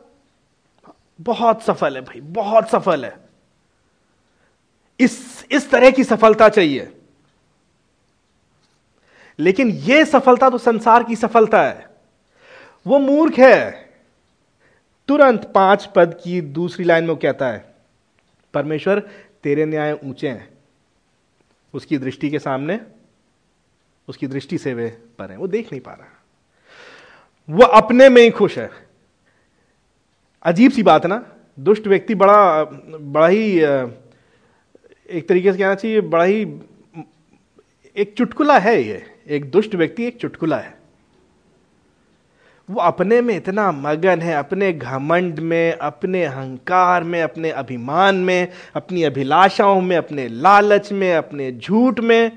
[1.22, 3.18] बहुत सफल है भाई, बहुत सफल है।
[5.00, 6.94] इस इस तरह की सफलता चाहिए।
[9.40, 11.90] लेकिन यह सफलता तो संसार की सफलता है।
[12.88, 13.89] वो मूर्ख है।
[15.10, 17.76] तुरंत पाँच पद की दूसरी लाइन में वो कहता है,
[18.54, 19.00] परमेश्वर,
[19.44, 20.50] तेरे न्याय ऊँचे हैं।
[21.74, 22.80] उसकी दृष्टि के सामने,
[24.08, 26.24] उसकी दृष्टि से वे पर है। वो देख नहीं पा रहा।
[27.50, 28.70] वो अपने में ही खुश है।
[30.44, 33.60] अजीब सी बात है ना। दुष्ट व्यक्ति बड़ा बड़ा ही,
[35.10, 36.60] एक तरीके से कहना चाहिए बड़ा ही,
[37.98, 40.79] एक चुटकुला है ये। एक दुष्ट व्यक्ति एक चुटकुला है।
[42.70, 48.48] वो अपने में इतना मगन है, अपने घमंड में, अपने अहंकार में, अपने अभिमान में,
[48.76, 52.32] अपनी अभिलाषाओं में, अपने लालच में, अपने झूठ में,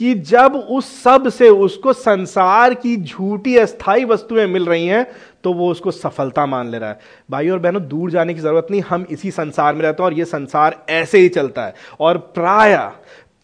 [0.00, 5.06] कि जब उस सबसे उसको संसार की झूठी अस्थाई वस्तुएँ मिल रही हैं
[5.44, 6.98] तो वो उसको सफलता मान ले रहा है।
[7.30, 10.18] भाई और बहनों, दूर जाने की ज़रूरत नहीं, हम इसी संसार में रहते हैं और
[10.18, 12.76] ये संसार ऐसे ही चलता है। और प्राय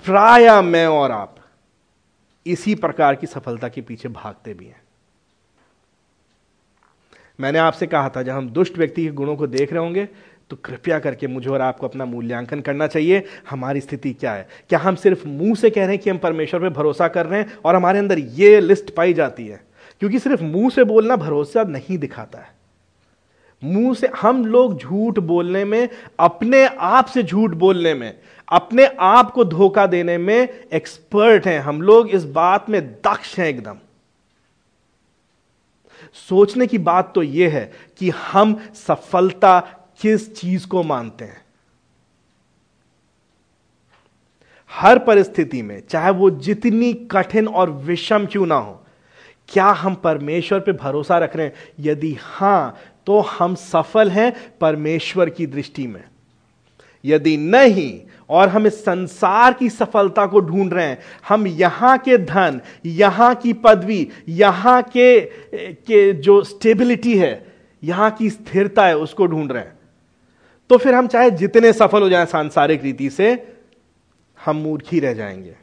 [0.04, 1.36] प्राय मैं और आप
[2.46, 4.80] इसी प्रकार की सफलता के पीछे भागते भी हैं।
[7.38, 10.08] मैंने आपसे कहा था, जब हम दुष्ट व्यक्ति के गुणों को देख रहे होंगे
[10.50, 14.46] तो कृपया करके मुझे और आपको अपना मूल्यांकन करना चाहिए। हमारी स्थिति क्या है?
[14.68, 17.40] क्या हम सिर्फ़ मुँह से कह रहे हैं कि हम परमेश्वर पर भरोसा कर रहे
[17.40, 19.60] हैं, और हमारे अंदर ये लिस्ट पाई जाती है?
[20.00, 22.54] क्योंकि सिर्फ़ मुँह से बोलना भरोसा नहीं दिखाता है।
[23.62, 28.12] मुँह से, हम लोग झूठ बोलने में, अपने आप से झूठ बोलने में,
[28.48, 33.48] अपने आप को धोखा देने में एक्सपर्ट हैं। हम लोग इस बात में दक्ष हैं
[33.48, 33.78] एकदम।
[36.12, 39.60] सोचने की बात तो यह है कि हम सफलता
[40.00, 41.44] किस चीज़ को मानते हैं।
[44.70, 48.82] हर परिस्थिति में, चाहे वो जितनी कठिन और विषम क्यों ना हो,
[49.48, 51.54] क्या हम परमेश्वर पे भरोसा रख रहे हैं?
[51.80, 56.04] यदि हाँ तो हम सफल हैं परमेश्वर की दृष्टि में।
[57.04, 62.18] यदि नहीं और हम इस संसार की सफलता को ढूंढ रहे हैं। हम यहाँ के
[62.18, 65.20] धन, यहाँ की पदवी, यहाँ के
[65.74, 69.78] के जो स्टेबिलिटी है, यहाँ की स्थिरता है, उसको ढूंढ रहे हैं।
[70.70, 73.56] तो फिर हम चाहे जितने सफल हो जाएँ सांसारिक रीति से,
[74.44, 75.56] हम मूर्ख ही रह जाएँगे।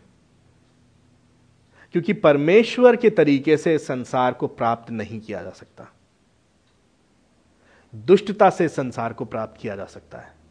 [1.92, 5.94] क्योंकि परमेश्वर के तरीके से संसार को प्राप्त नहीं किया जा सकता।
[7.96, 10.43] दुष्टता से संसार को प्राप्त किया जा सकता है।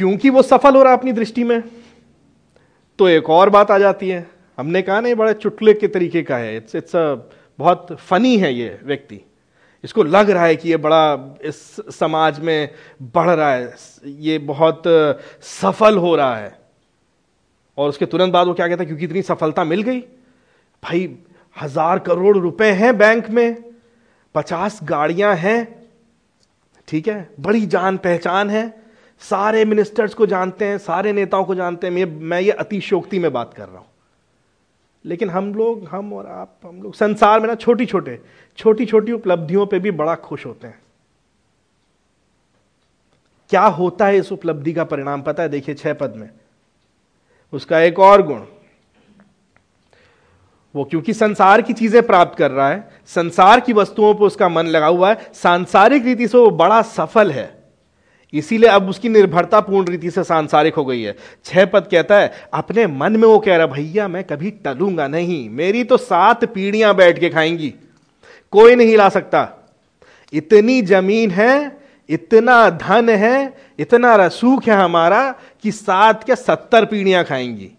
[0.00, 1.62] क्योंकि वो सफल हो रहा अपनी दृष्टि में।
[2.98, 4.26] तो एक और बात आ जाती है।
[4.58, 6.92] हमने कहा नहीं बड़े चुटकुले के तरीके का है। इट्स इट्स
[7.58, 9.20] बहुत फनी है ये व्यक्ति।
[9.84, 12.70] इसको लग रहा है कि ये बड़ा इस समाज में
[13.02, 13.74] बढ़ रहा है।
[14.06, 14.82] ये बहुत
[15.42, 16.58] सफल हो रहा है।
[17.78, 20.00] और उसके तुरंत बाद वो क्या कहता है, क्योंकि इतनी सफलता मिल गई।
[20.82, 21.16] भाई,
[21.56, 23.64] हज़ार करोड़ रुपए हैं बैंक में।
[24.34, 25.88] पचास गाड़ियाँ हैं।
[26.88, 28.79] ठीक है, बड़ी जान पहचान है।
[29.22, 33.54] सारे मिनिस्टर्स को जानते हैं, सारे नेताओं को जानते हैं, मैं ये अतिशोक्ति में बात
[33.54, 33.86] कर रहा हूँ।
[35.04, 38.18] लेकिन हम लोग, हम और आप, हम लोग संसार में ना छोटी छोटे
[38.58, 40.78] छोटी छोटी उपलब्धियों पे भी बड़ा खुश होते हैं।
[43.50, 45.22] क्या होता है इस उपलब्धि का परिणाम?
[45.22, 46.30] पता है, देखिए छह पद में।
[47.52, 48.44] उसका एक और गुण,
[50.74, 54.66] वो क्योंकि संसार की चीज़ें प्राप्त कर रहा है, संसार की वस्तुओं पर उसका मन
[54.66, 57.59] लगा हुआ है, सांसारिक रीति से वो बड़ा सफल है।
[58.32, 62.32] इसीलिए अब उसकी निर्भरता पूर्ण रीति से सांसारिक हो गई है। छह पद कहता है,
[62.54, 66.94] अपने मन में वो कह रहा, भैया, मैं कभी टलूँगा नहीं। मेरी तो सात पीढ़ियाँ
[66.94, 67.74] बैठ के खाएँगी।
[68.52, 69.48] कोई नहीं ला सकता।
[70.32, 77.24] इतनी ज़मीन है, इतना धन है, इतना रसूख है हमारा कि सात के सत्तर पीढ़ियाँ
[77.24, 77.70] खाएँगी।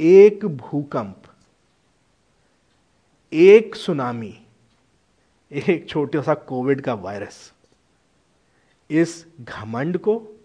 [0.00, 1.22] एक भूकंप,
[3.32, 4.38] एक सुनामी
[5.52, 7.52] एक छोटा सा कोविड का वायरस।
[8.90, 10.40] इस घमंड को,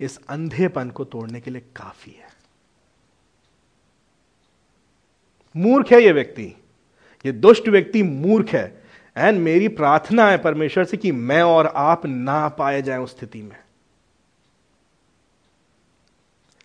[0.00, 2.28] इस अंधेपन को तोड़ने के लिए काफ़ी है।
[5.56, 6.54] मूर्ख है यह व्यक्ति।
[7.26, 8.82] ये दुष्ट व्यक्ति मूर्ख है।
[9.16, 13.42] एंड मेरी प्रार्थना है परमेश्वर से कि मैं और आप ना पाए जाएँ उस स्थिति
[13.42, 13.56] में।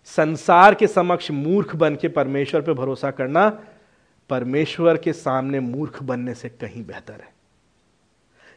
[0.06, 3.50] संसार के समक्ष मूर्ख बन के परमेश्वर पर भरोसा करना
[4.30, 7.37] परमेश्वर के सामने मूर्ख बनने से कहीं बेहतर है।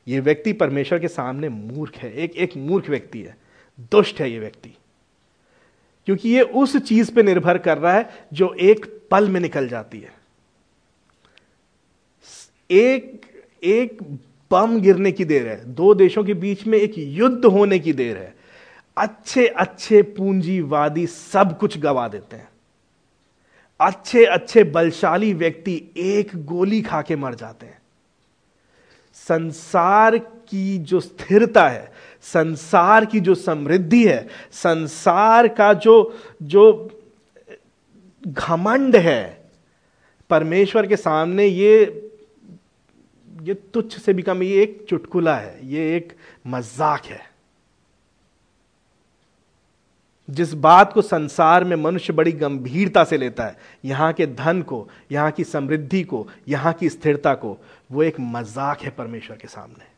[0.08, 3.36] ये व्यक्ति परमेश्वर के सामने मूर्ख है। एक एक मूर्ख व्यक्ति है।
[3.80, 4.76] दुष्ट है ये व्यक्ति।
[6.06, 10.00] क्योंकि ये उस चीज़ पे निर्भर कर रहा है जो एक पल में निकल जाती
[10.00, 10.12] है।
[12.70, 13.20] एक
[13.64, 13.98] एक
[14.50, 18.16] बम गिरने की देर है। दो देशों के बीच में एक युद्ध होने की देर
[18.16, 18.36] है।
[18.96, 22.48] अच्छे अच्छे पूंजीवादी सब कुछ गवा देते हैं।
[23.80, 27.79] अच्छे अच्छे बलशाली व्यक्ति एक गोली खा के मर जाते हैं।
[29.28, 36.90] संसार की जो स्थिरता है, संसार की जो समृद्धि है, संसार का जो जो
[38.24, 39.48] घमंड है,
[40.30, 42.06] परमेश्वर के सामने ये
[43.28, 46.12] ये तुच्छ से भी कम, ये एक चुटकुला है, ये एक
[46.46, 47.29] मज़ाक है।
[50.30, 54.86] जिस बात को संसार में मनुष्य बड़ी गंभीरता से लेता है, यहाँ के धन को,
[55.12, 57.56] यहाँ की समृद्धि को, यहाँ की स्थिरता को,
[57.92, 59.88] वो एक मज़ाक है परमेश्वर के सामने।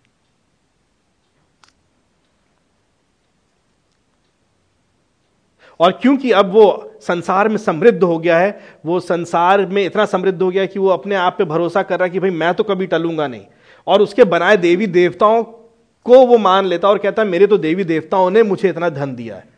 [5.80, 10.40] और क्योंकि अब वो संसार में समृद्ध हो गया है, वो संसार में इतना समृद्ध
[10.42, 12.64] हो गया कि वो अपने आप पे भरोसा कर रहा है कि भाई मैं तो
[12.64, 13.44] कभी टलूँगा नहीं।
[13.86, 17.84] और उसके बनाए देवी देवताओं को वो मान लेता और कहता है, मेरे तो देवी
[17.84, 19.50] देवताओं ने मुझे इतना धन दिया है।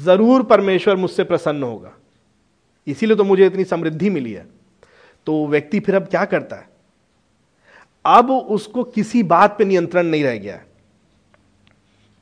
[0.00, 1.92] ज़रूर परमेश्वर मुझसे प्रसन्न होगा।
[2.86, 4.46] इसीलिए तो मुझे इतनी समृद्धि मिली है।
[5.26, 6.68] तो व्यक्ति फिर अब क्या करता है?
[8.04, 10.60] अब उसको किसी बात पे नियंत्रण नहीं रह गया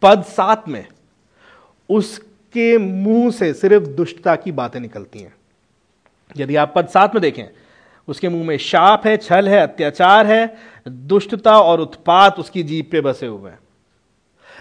[0.02, 0.86] पद सात में
[1.88, 5.34] उसके मुँह से सिर्फ़ दुष्टता की बातें निकलती हैं।
[6.36, 7.44] यदि आप पद सात में देखें,
[8.08, 10.56] उसके मुँह में शाप है, छल है, अत्याचार है,
[10.88, 13.58] दुष्टता और उत्पात उसकी जीप पे बसे हुए हैं।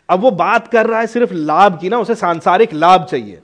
[0.10, 3.40] अब वो बात कर रहा है सिर्फ़ लाभ की ना, उसे सांसारिक लाभ चाहिए।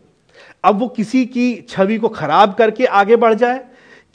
[0.64, 3.66] अब वो किसी की छवि को खराब करके आगे बढ़ जाए,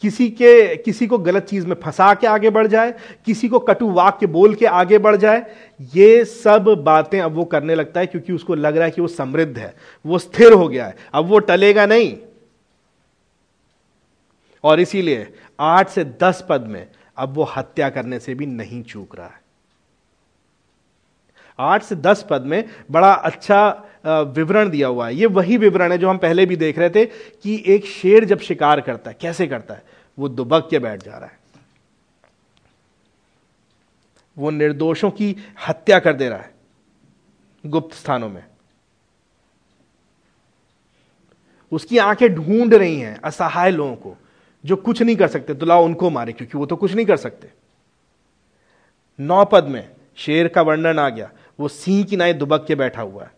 [0.01, 2.95] किसी के, किसी को गलत चीज़ में फंसा के आगे बढ़ जाए,
[3.27, 5.47] किसी को कटु वाक्य बोल के आगे बढ़ जाए,
[5.95, 9.09] ये सब बातें अब वो करने लगता है क्योंकि उसको लग रहा है कि वो
[9.09, 9.75] समृद्ध है,
[10.07, 12.17] वो स्थिर हो गया है। अब वो टलेगा नहीं।
[14.65, 19.17] और इसीलिए आठ से दस पद में अब वो हत्या करने से भी नहीं चूक
[19.17, 19.38] रहा है।
[21.59, 23.69] आठ से दस पद में बड़ा अच्छा
[24.07, 27.05] विवरण दिया हुआ है। ये वही विवरण है जो हम पहले भी देख रहे थे
[27.05, 29.83] कि एक शेर जब शिकार करता है, कैसे करता है?
[30.19, 31.37] वो दुबक के बैठ जा रहा है।
[34.37, 35.35] वो निर्दोषों की
[35.69, 36.51] हत्या कर दे रहा है,
[37.65, 38.43] गुप्त स्थानों में।
[41.73, 44.17] उसकी आँखें ढूंढ रही हैं असहाय लोगों को,
[44.65, 47.17] जो कुछ नहीं कर सकते। तो लाओ उनको मारे, क्योंकि वो तो कुछ नहीं कर
[47.17, 47.51] सकते।
[49.19, 53.03] नौ पद में शेर का वर्णन आ गया। वो सिंह की नाई दुबक के बैठा
[53.03, 53.31] हुआ है।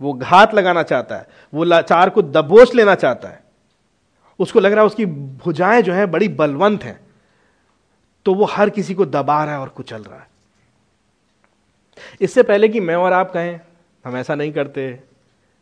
[0.00, 3.42] वो घात लगाना चाहता है। वो लाचार को दबोच लेना चाहता है।
[4.38, 7.00] उसको लग रहा है उसकी भुजाएँ जो है बड़ी बलवंत हैं।
[8.24, 10.26] तो वो हर किसी को दबा रहा है और कुचल रहा है।
[12.20, 13.60] इससे पहले कि मैं और आप कहें,
[14.04, 15.00] हम ऐसा नहीं करते।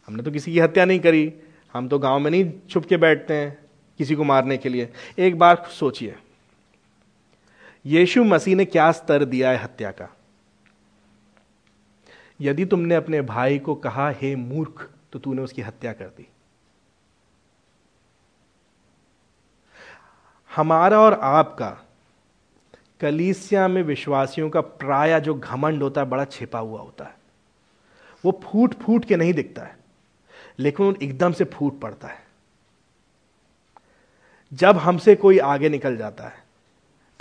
[0.09, 1.32] हमने तो किसी की हत्या नहीं करी।
[1.74, 3.59] हम तो गाँव में नहीं छुप के बैठते हैं
[3.98, 6.16] किसी को मारने के लिए। एक बार सोचिए,
[7.87, 10.15] यीशु मसीह ने क्या स्तर दिया है हत्या का?
[12.40, 16.29] यदि तुमने अपने भाई को कहा, हे मूर्ख तो तूने उसकी हत्या कर दी।
[20.51, 21.68] हमारा और आपका
[23.01, 27.14] कलीसिया में विश्वासियों का प्राय जो घमंड होता है, बड़ा छिपा हुआ होता है।
[28.25, 29.77] वो फूट फूट के नहीं दिखता है,
[30.59, 32.25] लेकिन एकदम से फूट पड़ता है।
[34.53, 36.44] जब हमसे कोई आगे निकल जाता है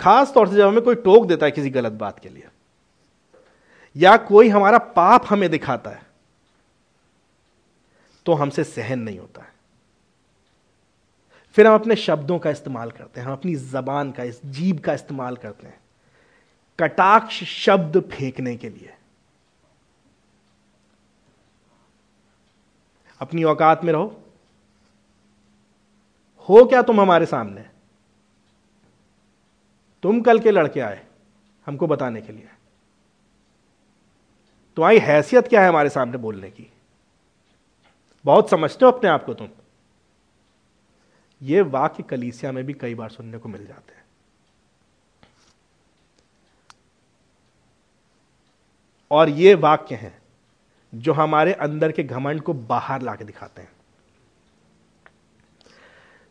[0.00, 2.48] खास तौर से जब हमें कोई टोक देता है किसी गलत बात के लिए
[3.96, 6.04] या कोई हमारा पाप हमें दिखाता है
[8.26, 9.54] तो हमसे सहन नहीं होता है।
[11.56, 14.92] फिर हम अपने शब्दों का इस्तेमाल करते हैं, हम अपनी जबान का, इस जीव का
[14.92, 15.78] इस्तेमाल करते हैं,
[16.78, 18.94] कटाक्ष शब्द फेंकने के लिए।
[23.20, 24.22] अपनी औकात में रहो।
[26.48, 27.64] हो क्या तुम हमारे सामने?
[30.02, 31.04] तुम कल के लड़के आए
[31.66, 32.48] हमको बताने के लिए।
[34.76, 36.72] तुम्हारी हैसियत क्या है हमारे सामने बोलने की?
[38.24, 39.48] बहुत समझते हो अपने आप को तुम।
[41.42, 44.04] ये वाक्य कलीसिया में भी कई बार सुनने को मिल जाते हैं।
[49.10, 50.22] और ये वाक्य हैं
[50.94, 53.75] जो हमारे अंदर के घमंड को बाहर लाके दिखाते हैं।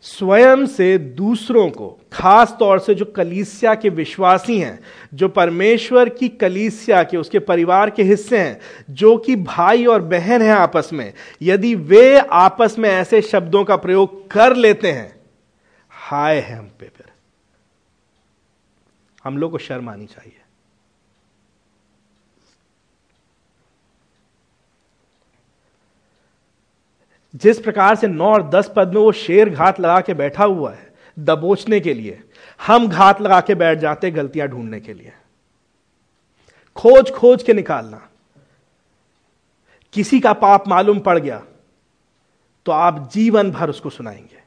[0.05, 4.79] स्वयं से दूसरों को, खास तौर से जो कलीसिया के विश्वासी हैं,
[5.13, 10.41] जो परमेश्वर की कलीसिया के, उसके परिवार के हिस्से हैं, जो कि भाई और बहन
[10.41, 15.19] हैं आपस में, यदि वे आपस में ऐसे शब्दों का प्रयोग कर लेते हैं,
[15.89, 17.05] हाय है हम पे फिर।
[19.23, 20.44] हम लोग को शर्म आनी चाहिए।
[27.36, 30.71] जिस प्रकार से नौ और दस पद में वो शेर घात लगा के बैठा हुआ
[30.71, 32.21] है, दबोचने के लिए,
[32.60, 35.13] हम घात लगा के बैठ जाते गलतियाँ ढूँढने के लिए।
[36.78, 38.08] खोज खोज के निकालना।
[39.93, 41.43] किसी का पाप मालूम पड़ गया
[42.65, 44.43] तो आप जीवन भर उसको सुनाएँगे।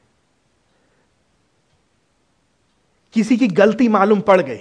[3.15, 4.59] किसी की गलती मालूम पड़ गई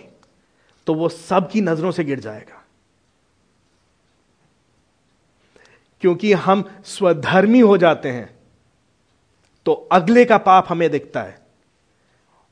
[0.87, 2.58] तो वो सबकी नज़रों से गिर जाएगा।
[6.01, 8.39] क्योंकि हम स्वधर्मी हो जाते हैं।
[9.67, 11.39] तो अगले का पाप हमें दिखता है।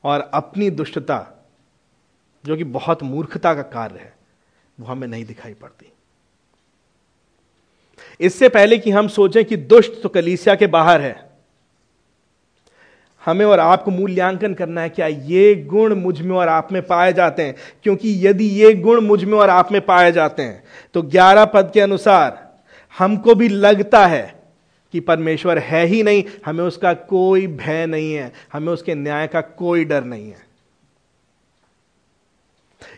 [0.03, 1.45] और अपनी दुष्टता,
[2.45, 4.13] जो कि बहुत मूर्खता का कार्य है,
[4.79, 5.93] वो हमें नहीं दिखाई पड़ती।
[8.19, 11.29] इससे पहले कि हम सोचें कि दुष्ट तो कलीसिया के बाहर है।
[13.25, 17.43] हमें और आपको मूल्यांकन करना है क्या ये गुण मुझमें और आप में पाए जाते
[17.43, 21.71] हैं। क्योंकि यदि ये गुण मुझमें और आप में पाए जाते हैं तो ग्यारह पद
[21.73, 22.46] के अनुसार
[22.97, 24.35] हमको भी लगता है
[24.93, 29.41] कि परमेश्वर है ही नहीं, हमें उसका कोई भय नहीं है, हमें उसके न्याय का
[29.41, 30.45] कोई डर नहीं है।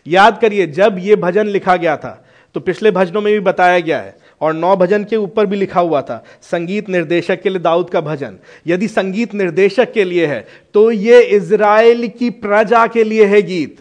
[0.06, 2.24] याद करिए, जब यह भजन लिखा गया था
[2.54, 5.80] तो पिछले भजनों में भी बताया गया है, और नौ भजन के ऊपर भी लिखा
[5.80, 8.36] हुआ था, संगीत निर्देशक के लिए दाऊद का भजन।
[8.66, 13.76] यदि संगीत निर्देशक के लिए है तो ये इज़राइल की प्रजा के लिए है गीत।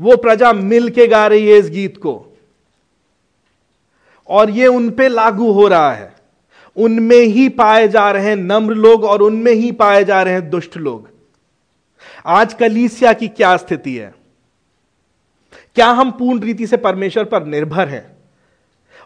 [0.00, 2.31] वो प्रजा मिल के गा रही है इस गीत को।
[4.32, 6.16] और ये उन पे लागू हो रहा है।
[6.76, 10.50] उनमें ही पाए जा रहे हैं नम्र लोग और उनमें ही पाए जा रहे हैं
[10.50, 11.08] दुष्ट लोग।
[12.26, 14.14] आज कलीसिया की क्या स्थिति है?
[15.74, 18.16] क्या हम पूर्ण रीति से परमेश्वर पर निर्भर हैं?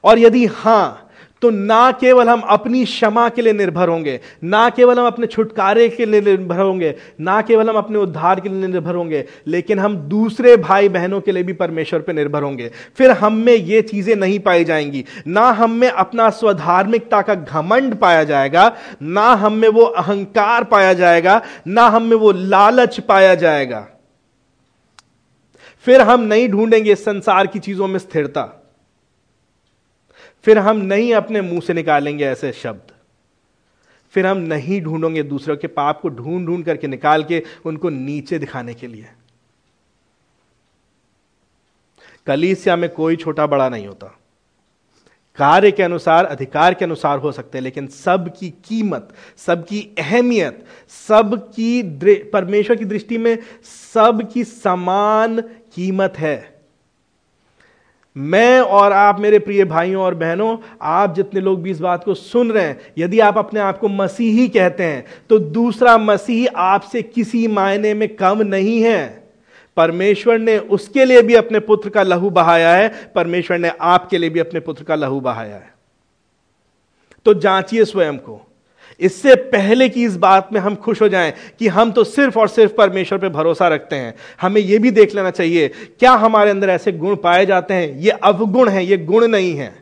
[0.05, 1.06] और यदि हाँ
[1.43, 5.89] तो ना केवल हम अपनी क्षमा के लिए निर्भर होंगे, ना केवल हम अपने छुटकारे
[5.89, 9.97] के लिए निर्भर होंगे, ना केवल हम अपने उद्धार के लिए निर्भर होंगे, लेकिन हम
[9.97, 14.15] दूसरे भाई बहनों के लिए भी परमेश्वर पर निर्भर होंगे। फिर हम में ये चीज़ें
[14.17, 19.69] नहीं पाई जाएँगी। ना हम में अपना स्वधार्मिकता का घमंड पाया जाएगा, ना हम में
[19.69, 23.87] वो अहंकार पाया जाएगा, ना हम में वो लालच पाया जाएगा।
[25.87, 28.56] फिर हम नहीं ढूंढेंगे संसार की चीज़ों में स्थिरता।
[30.47, 32.93] फिर हम नहीं अपने मुँह से निकालेंगे ऐसे शब्द।
[34.11, 38.39] फिर हम नहीं ढूंढेंगे दूसरों के पाप को ढूंढ ढूंढ करके निकाल के उनको नीचे
[38.39, 39.07] दिखाने के लिए।
[42.27, 44.07] कलीसिया में कोई छोटा बड़ा नहीं होता।
[45.37, 50.67] कार्य के अनुसार, अधिकार के अनुसार हो सकते हैं, लेकिन सबकी कीमत, सबकी अहमियत,
[51.09, 51.83] सबकी
[52.25, 55.41] परमेश्वर की दृष्टि में सबकी समान
[55.75, 56.56] कीमत है।
[58.17, 62.15] मैं और आप, मेरे प्रिय भाइयों और बहनों, आप जितने लोग भी इस बात को
[62.15, 67.03] सुन रहे हैं, यदि आप अपने आप को मसीही कहते हैं तो दूसरा मसीही आपसे
[67.03, 69.25] किसी मायने में कम नहीं है।
[69.77, 74.31] परमेश्वर ने उसके लिए भी अपने पुत्र का लहू बहाया है, परमेश्वर ने आपके लिए
[74.31, 75.75] भी अपने पुत्र का लहू बहाया है।
[77.27, 78.46] तो जांचिए स्वयं को।
[79.01, 82.49] इससे पहले कि इस बात में हम खुश हो जाएँ कि हम तो सिर्फ़ और
[82.49, 86.69] सिर्फ़ परमेश्वर पर भरोसा रखते हैं। हमें यह भी देख लेना चाहिए, क्या हमारे अंदर
[86.69, 87.99] ऐसे गुण पाए जाते हैं?
[87.99, 89.75] ये अवगुण हैं, ये गुण नहीं है।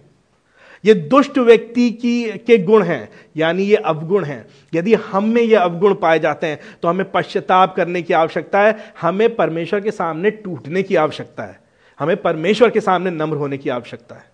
[0.84, 4.44] ये दुष्ट व्यक्ति की, के गुण हैं, यानी ये अवगुण हैं।
[4.74, 8.76] यदि हम में ये अवगुण पाए जाते हैं तो हमें पश्चाताप करने की आवश्यकता है,
[9.00, 11.58] हमें परमेश्वर के सामने टूटने की आवश्यकता है,
[12.00, 14.33] हमें परमेश्वर के सामने नम्र होने की आवश्यकता है।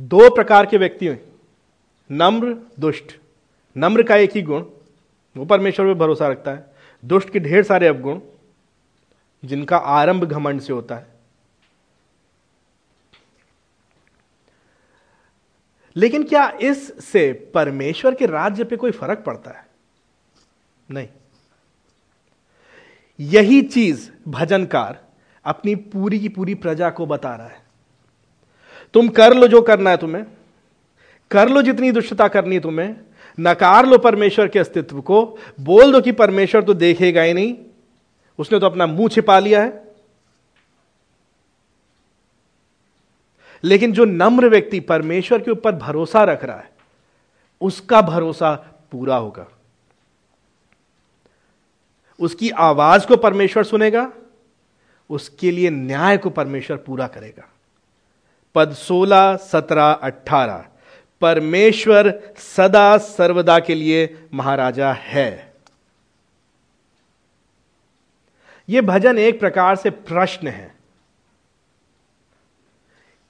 [0.00, 1.32] दो प्रकार के व्यक्ति हैं।
[2.10, 3.20] नम्र, दुष्ट।
[3.76, 4.64] नम्र का एक ही गुण,
[5.36, 6.66] वो परमेश्वर पर भरोसा रखता है।
[7.04, 8.20] दुष्ट के ढेर सारे अवगुण,
[9.44, 11.06] जिनका आरंभ घमंड से होता है।
[15.96, 19.66] लेकिन क्या इससे परमेश्वर के राज्य पे कोई फ़र्क पड़ता है?
[20.90, 21.08] नहीं।
[23.20, 25.04] यही चीज़ भजनकार
[25.44, 27.59] अपनी पूरी की पूरी प्रजा को बता रहा है।
[28.94, 30.26] तुम कर लो जो करना है तुम्हें।
[31.30, 32.96] कर लो जितनी दुष्टता करनी है तुम्हें।
[33.40, 37.56] नकार लो परमेश्वर के अस्तित्व को। बोल दो कि परमेश्वर तो देखेगा ही नहीं।
[38.38, 39.94] उसने तो अपना मुँह छिपा लिया है।
[43.64, 46.70] लेकिन जो नम्र व्यक्ति परमेश्वर के ऊपर भरोसा रख रहा है,
[47.60, 48.54] उसका भरोसा
[48.90, 49.46] पूरा होगा।
[52.20, 54.12] उसकी आवाज़ को परमेश्वर सुनेगा।
[55.10, 57.48] उसके लिए न्याय को परमेश्वर पूरा करेगा।
[58.54, 60.64] पद 16, 17, 18
[61.20, 65.54] परमेश्वर सदा सर्वदा के लिए महाराजा है।
[68.68, 70.74] यह भजन एक प्रकार से प्रश्न है।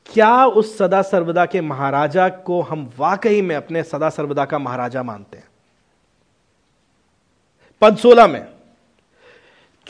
[0.06, 5.02] क्या उस सदा सर्वदा के महाराजा को हम वाकई में अपने सदा सर्वदा का महाराजा
[5.02, 5.48] मानते हैं?
[7.80, 8.59] पद सोलह में।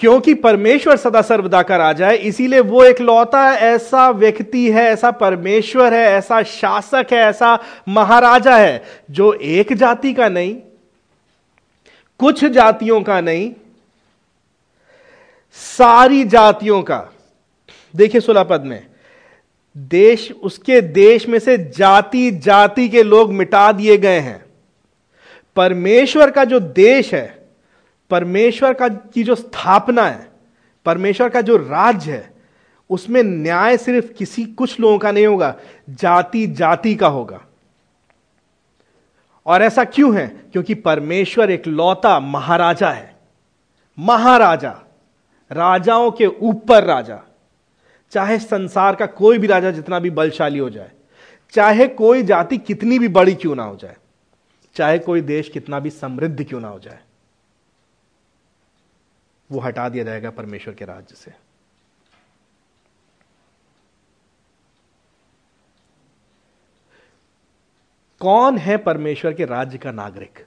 [0.00, 5.10] क्योंकि परमेश्वर सदा सर्वदा का राजा है, इसीलिए वो एक लौता ऐसा व्यक्ति है, ऐसा
[5.10, 10.56] परमेश्वर है, ऐसा शासक है, ऐसा महाराजा है, जो एक जाति का नहीं,
[12.18, 13.52] कुछ जातियों का नहीं,
[15.52, 17.12] सारी जातियों का।
[17.96, 18.86] देखिए सोलह पद में,
[19.76, 24.44] देश, उसके देश में से जाति जाति के लोग मिटा दिए गए हैं।
[25.56, 27.39] परमेश्वर का जो देश है
[28.10, 30.28] परमेश्वर का की जो स्थापना है,
[30.84, 32.30] परमेश्वर का जो राज्य है,
[32.90, 35.54] उसमें न्याय सिर्फ़ किसी कुछ लोगों का नहीं होगा
[35.90, 37.40] जाति जाति का होगा।
[39.46, 40.26] और ऐसा क्यों है?
[40.26, 43.16] क्योंकि परमेश्वर एक लौता महाराजा है।
[43.98, 44.70] महाराजा,
[45.52, 47.20] राजाओं के ऊपर राजा।
[48.12, 50.90] चाहे संसार का कोई भी राजा जितना भी बलशाली हो जाए,
[51.52, 53.96] चाहे कोई जाति कितनी भी बड़ी क्यों ना हो जाए,
[54.74, 56.98] चाहे कोई देश कितना भी समृद्ध क्यों ना हो जाए
[59.52, 61.32] वो हटा दिया जाएगा परमेश्वर के राज्य से।
[68.20, 70.44] कौन है परमेश्वर के राज्य का नागरिक?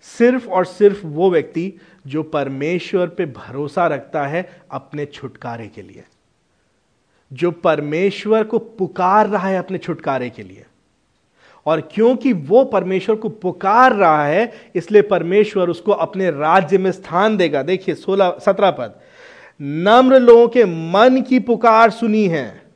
[0.00, 1.72] सिर्फ़ और सिर्फ़ वो व्यक्ति
[2.06, 6.04] जो परमेश्वर पे भरोसा रखता है अपने छुटकारे के लिए,
[7.32, 10.66] जो परमेश्वर को पुकार रहा है अपने छुटकारे के लिए।
[11.68, 17.36] और क्योंकि वो परमेश्वर को पुकार रहा है, इसलिए परमेश्वर उसको अपने राज्य में स्थान
[17.36, 18.94] देगा। देखिए, सोलह, सत्रह पद।
[19.62, 22.68] नम्र लोगों के मन की पुकार सुनी है।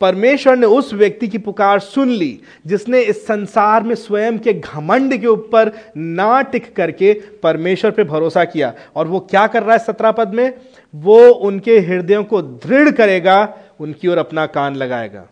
[0.00, 5.16] परमेश्वर ने उस व्यक्ति की पुकार सुन ली, जिसने इस संसार में स्वयं के घमंड
[5.16, 7.12] के ऊपर ना टिक करके
[7.42, 10.54] परमेश्वर पे भरोसा किया। और वो क्या कर रहा है सत्रह पद में?
[10.94, 15.26] वो उनके हृदयों को दृढ़ करेगा, उनकी ओर अपना कान लगाएगा।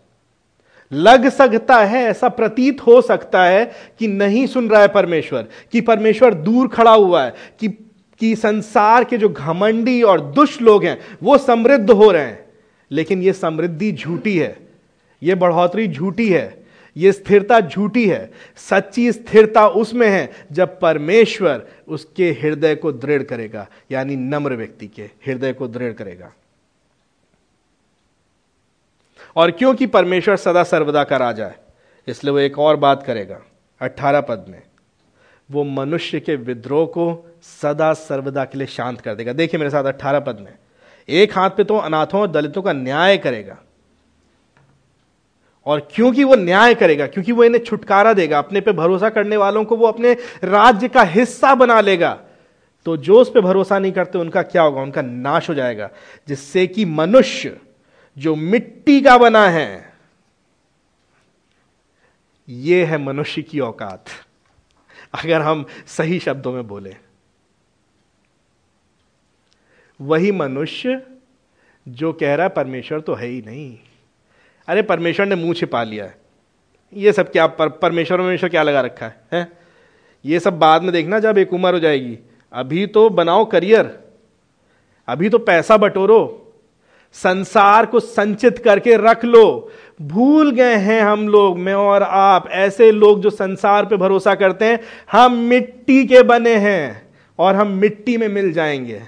[0.93, 3.64] लग सकता है, ऐसा प्रतीत हो सकता है
[3.99, 7.68] कि नहीं सुन रहा है परमेश्वर, कि परमेश्वर दूर खड़ा हुआ है, कि
[8.20, 12.45] कि संसार के जो घमंडी और दुष्ट लोग हैं, वो समृद्ध हो रहे हैं।
[12.90, 14.57] लेकिन ये समृद्धि झूठी है,
[15.22, 16.66] ये बढ़ोतरी झूठी है,
[16.97, 18.30] ये स्थिरता झूठी है,
[18.70, 25.03] सच्ची स्थिरता उसमें है जब परमेश्वर उसके हृदय को दृढ़ करेगा, यानी नम्र व्यक्ति के
[25.03, 26.32] हृदय को दृढ़ करेगा।
[29.37, 31.57] और क्योंकि परमेश्वर सदा सर्वदा का राजा है,
[32.09, 33.41] इसलिए वो एक और बात करेगा
[33.80, 34.62] अट्ठारह पद में।
[35.51, 39.85] वो मनुष्य के विद्रोह को सदा सर्वदा के लिए शांत कर देगा। देखिए मेरे साथ
[39.85, 40.55] अट्ठारह पद में,
[41.09, 43.57] एक हाथ पे तो अनाथों और दलितों का न्याय करेगा,
[45.66, 49.64] और क्योंकि वो न्याय करेगा, क्योंकि वो इन्हें छुटकारा देगा, अपने पे भरोसा करने वालों
[49.64, 50.12] को वो अपने
[50.45, 52.18] राज्य का हिस्सा बना लेगा
[52.87, 54.83] तो जो उस पर भरोसा नहीं करते, उनका क्या होगा?
[54.83, 55.89] उनका नाश हो जाएगा,
[56.28, 57.57] जिससे कि मनुष्य
[58.17, 59.93] जो मिट्टी का बना है
[62.49, 64.05] यह है मनुष्य की औकात।
[65.15, 66.97] अगर हम सही शब्दों में बोले
[70.01, 71.01] वही मनुष्य
[71.89, 73.79] जो कह रहा है परमेश्वर तो है ही नहीं।
[74.69, 76.17] अरे परमेश्वर ने मुँह छिपा लिया है।
[76.93, 79.53] ये सब क्या पर, परमेश्वर परमेश्वर क्या लगा रखा है, है?
[80.25, 82.19] ये सब बाद में देखना जब एक उम्र हो जाएगी।
[82.53, 83.99] अभी तो बनाओ करियर
[85.09, 86.39] अभी तो पैसा बटोरो।
[87.15, 89.71] संसार को संचित करके रख लो।
[90.03, 94.65] भूल गए हैं हम लोग, मैं और आप, ऐसे लोग जो संसार पे भरोसा करते
[94.65, 94.81] हैं,
[95.13, 99.03] हम मिट्टी के बने हैं और हम मिट्टी में मिल जाएँगे।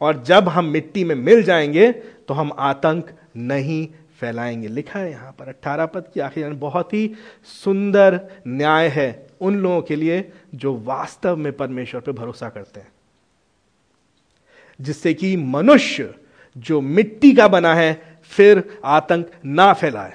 [0.00, 1.90] और जब हम मिट्टी में मिल जाएँगे
[2.28, 3.86] तो हम आतंक नहीं
[4.20, 7.10] फैलाएँगे। लिखा है यहाँ पर, अट्ठारह पद की आखिर बहुत ही
[7.64, 12.88] सुंदर न्याय है। उन लोगों के लिए जो वास्तव में परमेश्वर पर भरोसा करते हैं।
[14.80, 16.14] जिससे कि मनुष्य
[16.58, 20.12] जो मिट्टी का बना है, फिर आतंक ना फैलाए।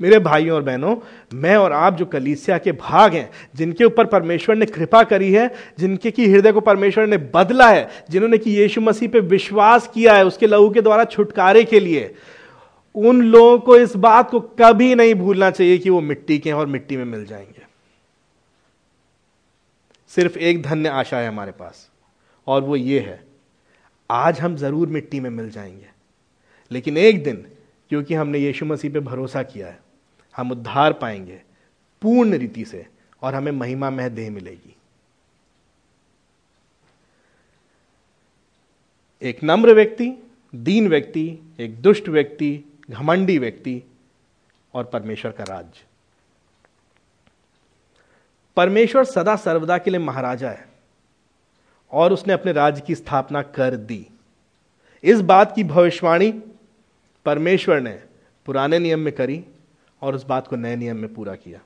[0.00, 0.96] मेरे भाइयों और बहनों,
[1.34, 5.54] मैं और आप जो कलीसिया के भाग हैं, जिनके ऊपर परमेश्वर ने कृपा करी है,
[5.78, 10.14] जिनके की हृदय को परमेश्वर ने बदला है, जिन्होंने कि यीशु मसीह पे विश्वास किया
[10.14, 12.14] है, उसके लहू के द्वारा छुटकारे के लिए,
[12.94, 16.56] उन लोगों को इस बात को कभी नहीं भूलना चाहिए कि वो मिट्टी के हैं
[16.56, 17.57] और मिट्टी में मिल जाएँगे।
[20.18, 21.90] सिर्फ़ एक धन्य आशा है हमारे पास,
[22.46, 23.24] और वो ये है,
[24.10, 25.88] आज हम ज़रूर मिट्टी में मिल जाएँगे।
[26.72, 27.46] लेकिन एक दिन,
[27.88, 29.80] क्योंकि हमने यीशु मसीह पे भरोसा किया है,
[30.36, 31.42] हम उद्धार पाएँगे
[32.02, 32.86] पूर्ण रीति से,
[33.22, 34.76] और हमें महिमा मह देह मिलेगी।
[39.22, 40.12] एक नम्र व्यक्ति,
[40.54, 43.82] दीन व्यक्ति, एक दुष्ट व्यक्ति, घमंडी व्यक्ति,
[44.74, 45.84] और परमेश्वर का राज्य
[48.58, 50.66] परमेश्वर सदा सर्वदा के लिए महाराजा है
[51.92, 54.06] और उसने अपने राज्य की स्थापना कर दी।
[55.04, 56.30] इस बात की भविष्यवाणी
[57.26, 57.92] परमेश्वर ने
[58.46, 59.44] पुराने नियम में करी
[60.02, 61.60] और उस बात को नए नियम में पूरा किया।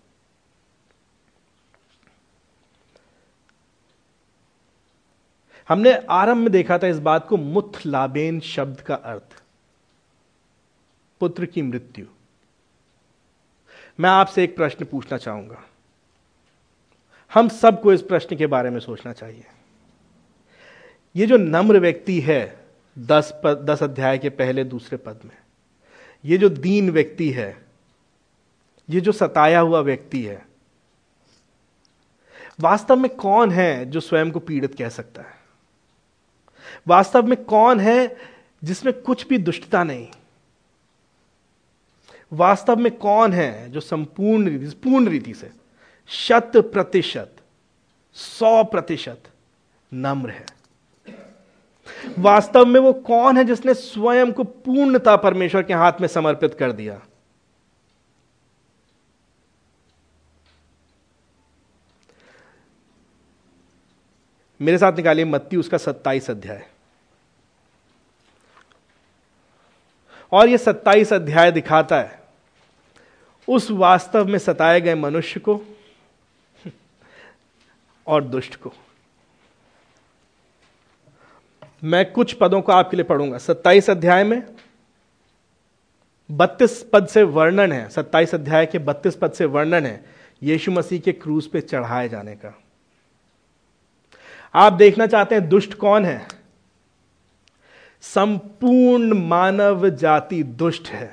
[5.68, 9.42] हमने आरंभ में देखा था इस बात को मुथ लाबेन शब्द का अर्थ,
[11.20, 12.06] पुत्र की मृत्यु।
[14.00, 15.62] मैं आपसे एक प्रश्न पूछना चाहूँगा।
[17.34, 19.44] हम सबको इस प्रश्न के बारे में सोचना चाहिए।
[21.16, 22.66] ये जो नम्र व्यक्ति है,
[22.98, 25.36] दस पद, दस अध्याय के पहले दूसरे पद में,
[26.24, 27.66] ये जो दीन व्यक्ति है,
[28.90, 30.46] ये जो सताया हुआ व्यक्ति है,
[32.60, 35.34] वास्तव में कौन है जो स्वयं को पीड़ित कह सकता है?
[36.88, 38.16] वास्तव में कौन है
[38.64, 40.08] जिसमें कुछ भी दुष्टता नहीं?
[42.32, 45.61] वास्तव में कौन है जो संपूर्ण रीति, पूर्ण रीति से
[46.08, 47.36] शत प्रतिशत,
[48.14, 49.22] सौ प्रतिशत
[49.94, 50.46] नम्र है।
[52.18, 56.72] वास्तव में वो कौन है जिसने स्वयं को पूर्णता परमेश्वर के हाथ में समर्पित कर
[56.72, 57.00] दिया?
[64.60, 66.66] मेरे साथ निकालिए मत्ती, उसका सत्ताईस अध्याय।
[70.32, 72.22] और यह सत्ताईस अध्याय दिखाता है,
[73.48, 75.62] उस वास्तव में सताए गए मनुष्य को
[78.06, 78.72] और दुष्ट को।
[81.84, 84.42] मैं कुछ पदों को आपके लिए पढ़ूँगा। सत्ताईस अध्याय में
[86.30, 90.04] बत्तीस पद से वर्णन है। सत्ताईस अध्याय के बत्तीस पद से वर्णन है
[90.42, 92.54] यीशु मसीह के क्रूज पे चढ़ाए जाने का।
[94.54, 96.26] आप देखना चाहते हैं दुष्ट कौन है?
[98.04, 101.10] संपूर्ण मानव जाति दुष्ट है।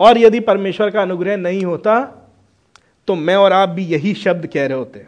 [0.00, 2.00] और यदि परमेश्वर का अनुग्रह नहीं होता
[3.08, 5.06] तो मैं और आप भी यही शब्द कह रहे होते।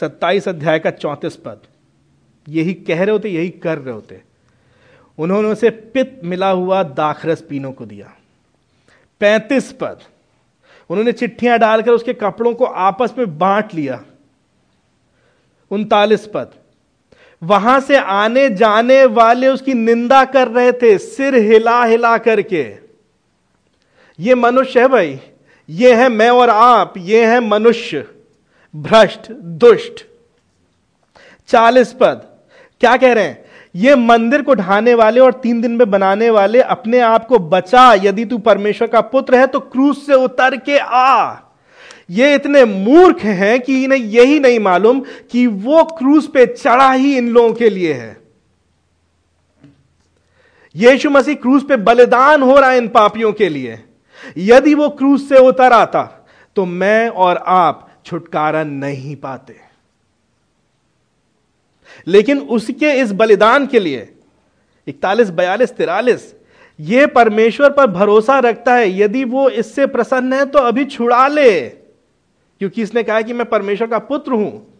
[0.00, 1.58] सत्ताईस अध्याय का चौंतीस पद।
[2.48, 4.22] यही कह रहे होते, यही कर रहे होते।
[5.18, 8.12] उन्होंने उसे पित मिला हुआ दाखरस पीनों को दिया।
[9.20, 10.00] पैंतीस पद।
[10.90, 14.04] उन्होंने चिट्ठियाँ डालकर उसके कपड़ों को आपस में बांट लिया।
[15.70, 16.50] उनतालीस पद।
[17.42, 22.76] वहाँ से आने जाने वाले उसकी निंदा कर रहे थे, सिर हिला हिला करके।
[24.20, 25.20] ये मनुष्य है भाई।
[25.70, 28.15] ये है मैं और आप, ये है मनुष्य।
[28.76, 30.04] भ्रष्ट, दुष्ट।
[31.48, 32.22] चालीस पद।
[32.80, 33.44] क्या कह रहे हैं?
[33.74, 37.92] ये मंदिर को ढाने वाले और तीन दिन में बनाने वाले अपने आप को बचा,
[37.94, 41.36] यदि तू परमेश्वर का पुत्र है तो क्रूस से उतर के आ।
[42.10, 45.00] ये इतने मूर्ख हैं कि इन्हें यही नहीं मालूम
[45.30, 48.16] कि वो क्रूस पे चढ़ा ही इन लोगों के लिए है।
[50.74, 53.82] यीशु मसीह क्रूस पे बलिदान हो रहा है इन पापियों के लिए।
[54.36, 56.02] यदि वो क्रूस से उतर आता
[56.56, 59.56] तो मैं और आप छुटकारा नहीं पाते।
[62.06, 64.12] लेकिन उसके इस बलिदान के लिए,
[64.86, 66.34] इकतालीस, बयालीस, तिरालीस,
[66.80, 71.60] ये परमेश्वर पर भरोसा रखता है, यदि वो इससे प्रसन्न है तो अभी छुड़ा ले।
[71.60, 74.72] क्योंकि इसने कहा कि मैं परमेश्वर का पुत्र हूँ।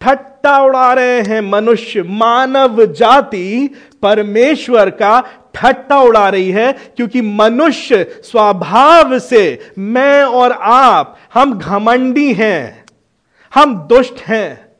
[0.00, 3.70] ठट्टा उड़ा रहे हैं मनुष्य, मानव जाति
[4.02, 5.20] परमेश्वर का
[5.54, 12.84] ठट्टा उड़ा रही है, क्योंकि मनुष्य स्वभाव से मैं और आप, हम घमंडी हैं,
[13.54, 14.70] हम दुष्ट हैं।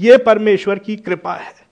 [0.00, 1.64] यह परमेश्वर की कृपा है।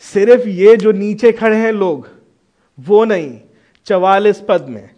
[0.00, 2.08] सिर्फ़ ये जो नीचे खड़े हैं लोग,
[2.78, 3.40] वो नहीं,
[3.86, 4.97] चवालीस पद में।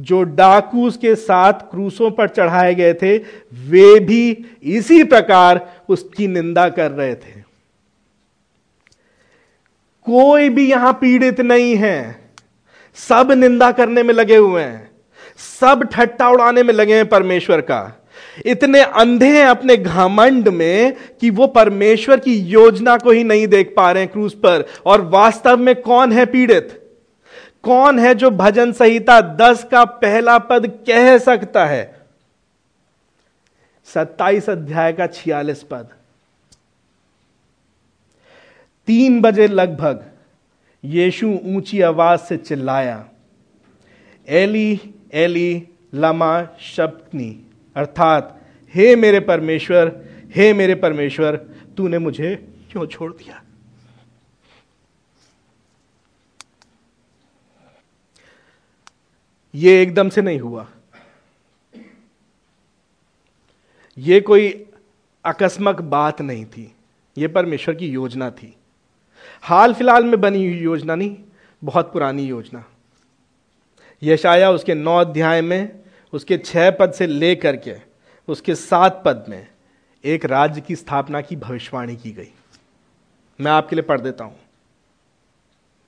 [0.00, 3.18] जो डाकूस के साथ क्रूसों पर चढ़ाए गए थे,
[3.52, 7.44] वे भी इसी प्रकार उसकी निंदा कर रहे थे।
[10.02, 12.30] कोई भी यहाँ पीड़ित नहीं है।
[12.94, 14.90] सब निंदा करने में लगे हुए हैं।
[15.60, 18.04] सब ठट्टा उड़ाने में लगे हैं परमेश्वर का।
[18.46, 23.74] इतने अंधे हैं अपने घमंड में कि वो परमेश्वर की योजना को ही नहीं देख
[23.76, 26.83] पा रहे हैं क्रूज पर। और वास्तव में कौन है पीड़ित?
[27.64, 31.94] कौन है जो भजन संहिता दस का पहला पद कह सकता है?
[33.84, 35.88] सत्ताईस अध्याय का छियालीस पद।
[38.86, 40.04] तीन बजे लगभग
[40.84, 43.08] यीशु ऊँची आवाज़ से चिल्लाया,
[44.28, 44.80] एली
[45.14, 48.40] एली, लमा शब्दनी अर्थात,
[48.74, 50.00] हे मेरे परमेश्वर,
[50.36, 51.36] हे मेरे परमेश्वर,
[51.76, 53.43] तूने मुझे क्यों छोड़ दिया?
[59.54, 60.66] ये एकदम से नहीं हुआ।
[63.98, 64.48] ये कोई
[65.24, 66.74] अकस्मक बात नहीं थी।
[67.18, 68.54] ये परमेश्वर की योजना थी।
[69.42, 71.16] हाल फ़िलहाल में बनी हुई योजना नहीं,
[71.62, 72.64] बहुत पुरानी योजना।
[74.02, 75.80] यशाया उसके नौ अध्याय में
[76.12, 77.76] उसके छह पद से लेकर के
[78.28, 79.46] उसके सात पद में
[80.04, 82.32] एक राज्य की स्थापना की भविष्यवाणी की गई।
[83.40, 84.36] मैं आपके लिए पढ़ देता हूँ।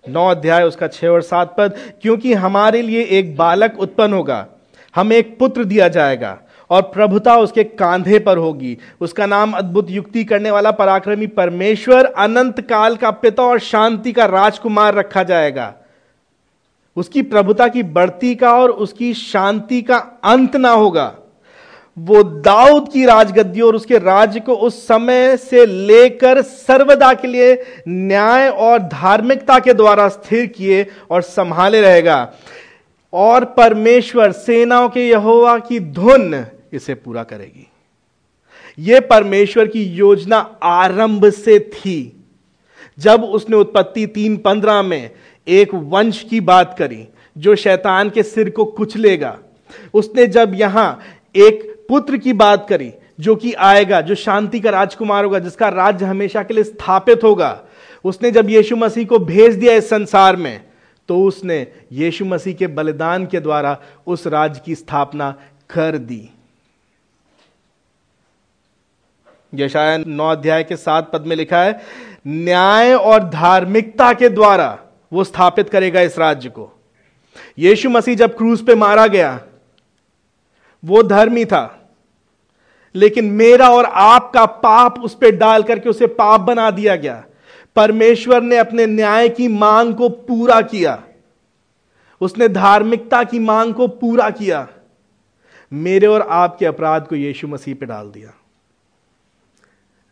[0.09, 4.47] नौ अध्याय, उसका छह और सात पद, क्योंकि हमारे लिए एक बालक उत्पन्न होगा,
[4.95, 6.39] हमें एक पुत्र दिया जाएगा,
[6.71, 12.61] और प्रभुता उसके कांधे पर होगी। उसका नाम अद्भुत युक्ति करने वाला, पराक्रमी परमेश्वर, अनंत
[12.61, 15.75] काल का पिता और शांति का राजकुमार रखा जाएगा।
[16.97, 21.15] उसकी प्रभुता की बढ़ती का और उसकी शांति का अंत ना होगा।
[21.99, 27.66] वो दाऊद की राजगद्दी और उसके राज्य को उस समय से लेकर सर्वदा के लिए
[27.88, 32.32] न्याय और धार्मिकता के द्वारा स्थिर किए और संभाले रहेगा।
[33.12, 37.70] और परमेश्वर सेनाओं के यहोवा की धुन इसे पूरा करेगी।
[38.78, 42.24] यह परमेश्वर की योजना आरंभ से थी।
[42.99, 45.11] जब उसने उत्पत्ति तीन पंद्रह में
[45.49, 49.38] एक वंश की बात करी, जो शैतान के सिर को कुचलेगा,
[49.94, 51.01] उसने जब यहाँ
[51.36, 56.07] एक पुत्र की बात करी, जो कि आएगा, जो शांति का राजकुमार होगा, जिसका राज्य
[56.07, 57.61] हमेशा के लिए स्थापित होगा।
[58.05, 60.64] उसने जब यीशु मसीह को भेज दिया इस संसार में
[61.09, 63.76] तो उसने यीशु मसीह के बलिदान के द्वारा
[64.07, 65.30] उस राज्य की स्थापना
[65.70, 66.28] कर दी।
[69.53, 71.80] यशाया नौ अध्याय के सात पद में लिखा है,
[72.26, 74.78] न्याय और धार्मिकता के द्वारा
[75.12, 76.70] वो स्थापित करेगा इस राज्य को।
[77.59, 79.39] यीशु मसीह जब क्रूज पे मारा गया
[80.87, 81.95] वो धर्मी था।
[82.95, 87.24] लेकिन मेरा और आपका पाप उस पर डाल करके उसे पाप बना दिया गया।
[87.76, 91.03] परमेश्वर ने अपने न्याय की मांग को पूरा किया।
[92.20, 94.68] उसने धार्मिकता की मांग को पूरा किया।
[95.72, 98.32] मेरे और आपके अपराध को यीशु मसीह पे डाल दिया।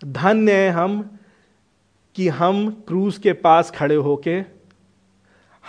[0.04, 1.18] धन्य है हम
[2.14, 4.53] कि हम क्रूस के पास खड़े होके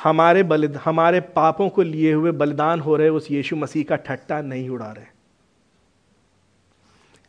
[0.04, 4.42] हमारे बलिद, हमारे पापों को लिए हुए बलिदान हो रहे उस यीशु मसीह का ठट्टा
[4.42, 5.06] नहीं उड़ा रहे।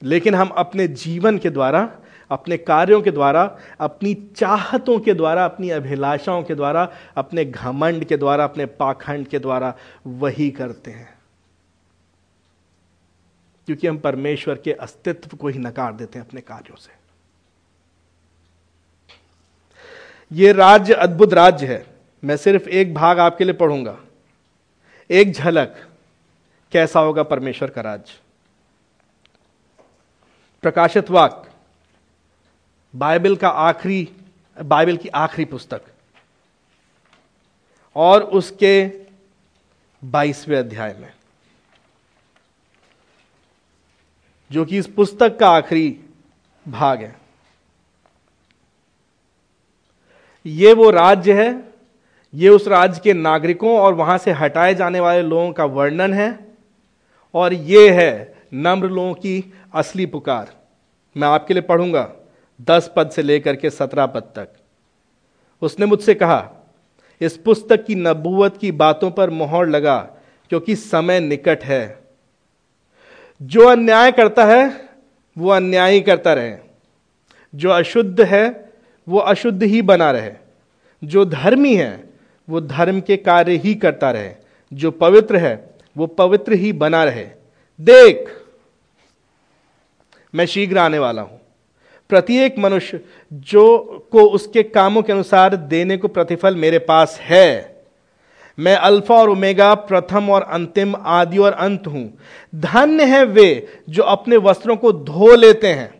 [0.02, 1.98] लेकिन हम अपने जीवन के द्वारा,
[2.30, 8.16] अपने कार्यों के द्वारा, अपनी चाहतों के द्वारा, अपनी अभिलाषाओं के द्वारा, अपने घमंड के
[8.16, 9.74] द्वारा, अपने पाखंड के द्वारा
[10.06, 11.18] वही करते हैं।
[13.66, 16.92] क्योंकि हम परमेश्वर के अस्तित्व को ही नकार देते हैं अपने कार्यों से।
[20.32, 21.95] यह राज्य अद्भुत राज्य है।
[22.26, 24.00] मैं सिर्फ़ एक भाग आपके लिए पढ़ूँगा।
[25.10, 25.90] एक झलक।
[26.72, 28.20] कैसा होगा परमेश्वर का राज्य
[30.62, 31.52] प्रकाशित वाक
[32.96, 34.12] बाइबल का आखिरी,
[34.62, 35.82] बाइबल की आखिरी पुस्तक।
[37.96, 39.00] और उसके
[40.04, 41.12] बाईसवें अध्याय में।
[44.52, 46.04] जो कि इस पुस्तक का आखिरी
[46.68, 47.18] भाग है।
[50.46, 51.75] ये वो राज्य है
[52.34, 56.46] ये उस राज्य के नागरिकों और वहाँ से हटाए जाने वाले लोगों का वर्णन है
[57.34, 60.54] और ये है नम्र लोगों की असली पुकार।
[61.16, 62.12] मैं आपके लिए पढ़ूँगा
[62.60, 64.48] दस पद से लेकर के सत्रह पद तक।
[65.62, 66.50] उसने मुझसे कहा,
[67.20, 69.98] इस पुस्तक की नबूवत की बातों पर मोहर लगा,
[70.48, 71.98] क्योंकि समय निकट है।
[73.42, 74.88] जो अन्याय करता है,
[75.38, 76.56] वो अन्याय ही करता रहे।
[77.54, 78.72] जो अशुद्ध है,
[79.08, 80.32] वो अशुद्ध ही बना रहे।
[81.04, 82.05] जो धर्मी है
[82.48, 84.32] वो धर्म के कार्य ही करता रहे।
[84.72, 87.26] जो पवित्र है, वो पवित्र ही बना रहे।
[87.80, 88.42] देख,
[90.34, 91.40] मैं शीघ्र आने वाला हूँ।
[92.08, 93.00] प्रत्येक मनुष्य
[93.32, 93.78] जो
[94.12, 97.76] को उसके कामों के अनुसार देने को प्रतिफल मेरे पास है।
[98.58, 102.18] मैं अल्फ़ा और ओमेगा, प्रथम और अंतिम, आदि और अंत हूँ।
[102.54, 105.95] धन्य है वे जो अपने वस्त्रों को धो लेते हैं।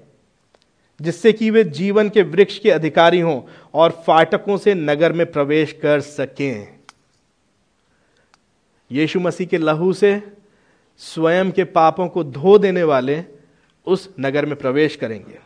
[1.01, 3.43] जिससे कि वे जीवन के वृक्ष के अधिकारी हों
[3.75, 6.79] और फाटकों से नगर में प्रवेश कर सकें।
[8.93, 10.23] यीशु मसीह के लहू से
[10.99, 13.25] स्वयं के पापों को धो देने वाले
[13.87, 15.39] उस नगर में प्रवेश करेंगे।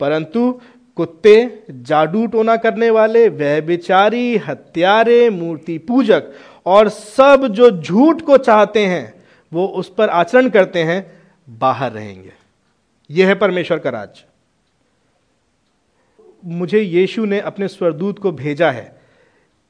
[0.00, 0.60] परंतु
[0.96, 6.22] कुत्ते, जादू टोना करने वाले वह व्यभिचारी, हत्यारे, मूर्ति पूजक
[6.66, 12.37] और सब जो झूठ को चाहते हैं, वो उस पर आचरण करते हैं, बाहर रहेंगे।
[13.10, 14.24] यह है परमेश्वर का राज
[16.44, 19.00] मुझे यीशु ने अपने स्वरदूत को भेजा है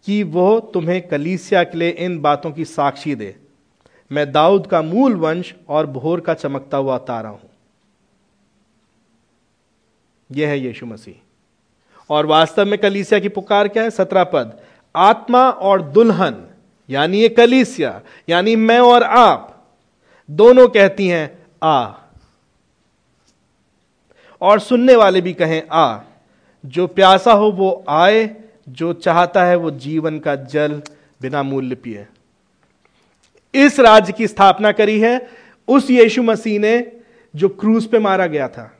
[0.06, 3.36] कि वह तुम्हें कलीसिया के लिए इन बातों की साक्षी दे।
[4.12, 7.50] मैं दाऊद का मूल वंश और भोर का चमकता हुआ तारा हूँ।
[10.32, 11.14] यह है यीशु मसीह।
[12.10, 13.90] और वास्तव में कलीसिया की पुकार क्या है?
[13.90, 14.60] सत्रह पद।
[14.96, 16.46] आत्मा और दुल्हन,
[16.90, 19.68] यानी ये कलीसिया, यानी मैं और आप,
[20.30, 21.92] दोनों कहती हैं, आ।
[24.40, 25.98] और सुनने वाले भी कहें, आ,
[26.66, 28.36] जो प्यासा हो वो आए,
[28.68, 30.82] जो चाहता है वो जीवन का जल
[31.22, 32.06] बिना मूल्य पिए।
[33.54, 35.28] इस राज्य की स्थापना करी है
[35.68, 36.92] उस यीशु मसीह ने
[37.36, 38.76] जो क्रूज पे मारा गया था।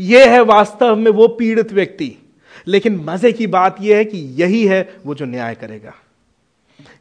[0.00, 2.16] यह है वास्तव में वो पीड़ित व्यक्ति।
[2.66, 5.94] लेकिन मज़े की बात यह है कि यही है वो जो न्याय करेगा।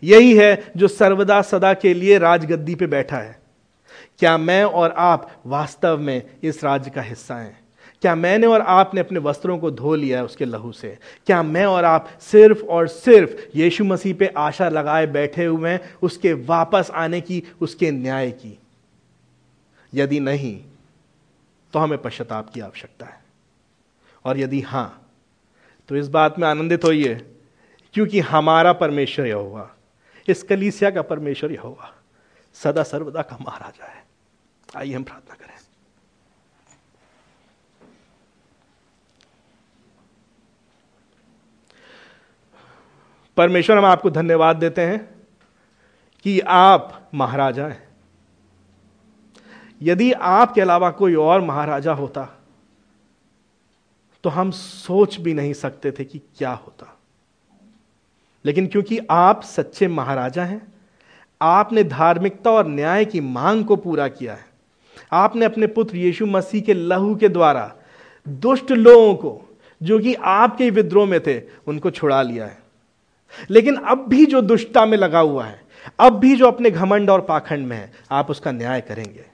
[0.04, 3.39] यही है जो सर्वदा सदा के लिए राजगद्दी पे बैठा है।
[4.20, 7.60] क्या मैं और आप वास्तव में इस राज्य का हिस्सा हैं?
[8.02, 10.98] क्या मैंने और आपने अपने वस्त्रों को धो लिया है उसके लहू से?
[11.28, 15.94] क्या मैं और आप सिर्फ़ और सिर्फ़ यीशु मसीह पे आशा लगाए बैठे हुए हैं
[16.02, 18.58] उसके वापस आने की, उसके न्याय की?
[19.94, 20.60] यदि नहीं
[21.74, 23.20] तो हमें पश्चाताप की आवश्यकता है।
[24.26, 25.12] और यदि हाँ
[25.90, 27.16] तो इस बात में आनंदित होइए,
[27.94, 29.70] क्योंकि हमारा परमेश्वर यह होगा
[30.28, 31.94] इस कलीसिया का परमेश्वर यह होगा
[32.56, 34.09] सदा सर्वदा का महाराजा है।
[34.78, 35.58] आइए हम प्रार्थना करें।
[43.38, 45.26] परमेश्वर, हम आपको धन्यवाद देते हैं
[46.26, 47.88] कि आप महाराजा हैं।
[49.82, 52.28] यदि आपके अलावा कोई और महाराजा होता
[54.24, 56.98] तो हम सोच भी नहीं सकते थे कि क्या होता।
[58.46, 60.62] लेकिन क्योंकि आप सच्चे महाराजा हैं,
[61.42, 64.49] आपने धार्मिकता और न्याय की मांग को पूरा किया है
[65.12, 67.76] आपने अपने पुत्र यीशु मसीह के लहू के द्वारा
[68.28, 72.58] दुष्ट लोगों को, जो कि आपके विद्रोह में थे, उनको छुड़ा लिया है।
[73.50, 75.62] लेकिन अब भी जो दुष्टता में लगा हुआ है,
[76.00, 79.26] अब भी जो अपने घमंड और पाखंड में है, आप उसका न्याय करेंगे।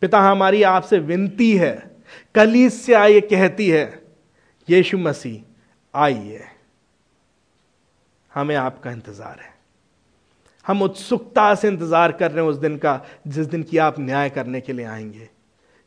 [0.00, 1.90] पिता, हमारी आपसे विनती है
[2.34, 4.02] कलीस से आइए कहती है,
[4.68, 5.42] यीशु मसीह,
[5.94, 6.44] आइए।
[8.34, 9.53] हमें आपका इंतज़ार है।
[10.66, 14.30] हम उत्सुकता से इंतज़ार कर रहे हैं उस दिन का, जिस दिन की आप न्याय
[14.30, 15.30] करने के लिए आएँगे।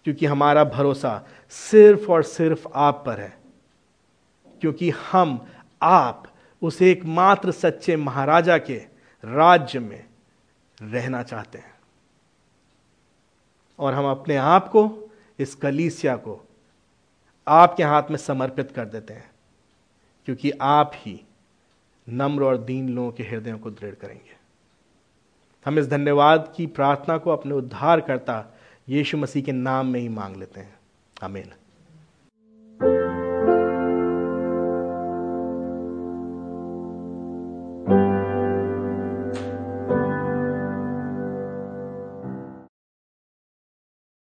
[0.04, 3.38] क्योंकि हमारा भरोसा सिर्फ़ और सिर्फ़ आप पर है।
[4.62, 5.48] क्योंकि हम,
[5.82, 6.24] आप
[6.62, 8.76] उस एकमात्र सच्चे महाराजा के
[9.26, 10.06] राज्य में
[10.82, 11.76] रहना चाहते हैं।
[13.80, 16.48] और हम अपने आप को, इस कलीसिया को,
[17.48, 19.32] आपके हाथ में समर्पित कर देते हैं।
[20.26, 21.26] क्योंकि आप ही
[22.10, 24.37] नम्र और दीन लोगों के हृदयों को दृढ़ करेंगे।
[25.66, 28.46] हम इस धन्यवाद की प्रार्थना को अपने उद्धार करता
[28.90, 30.80] यीशु मसीह के नाम में ही मांग लेते हैं।
[31.24, 33.17] आमीन।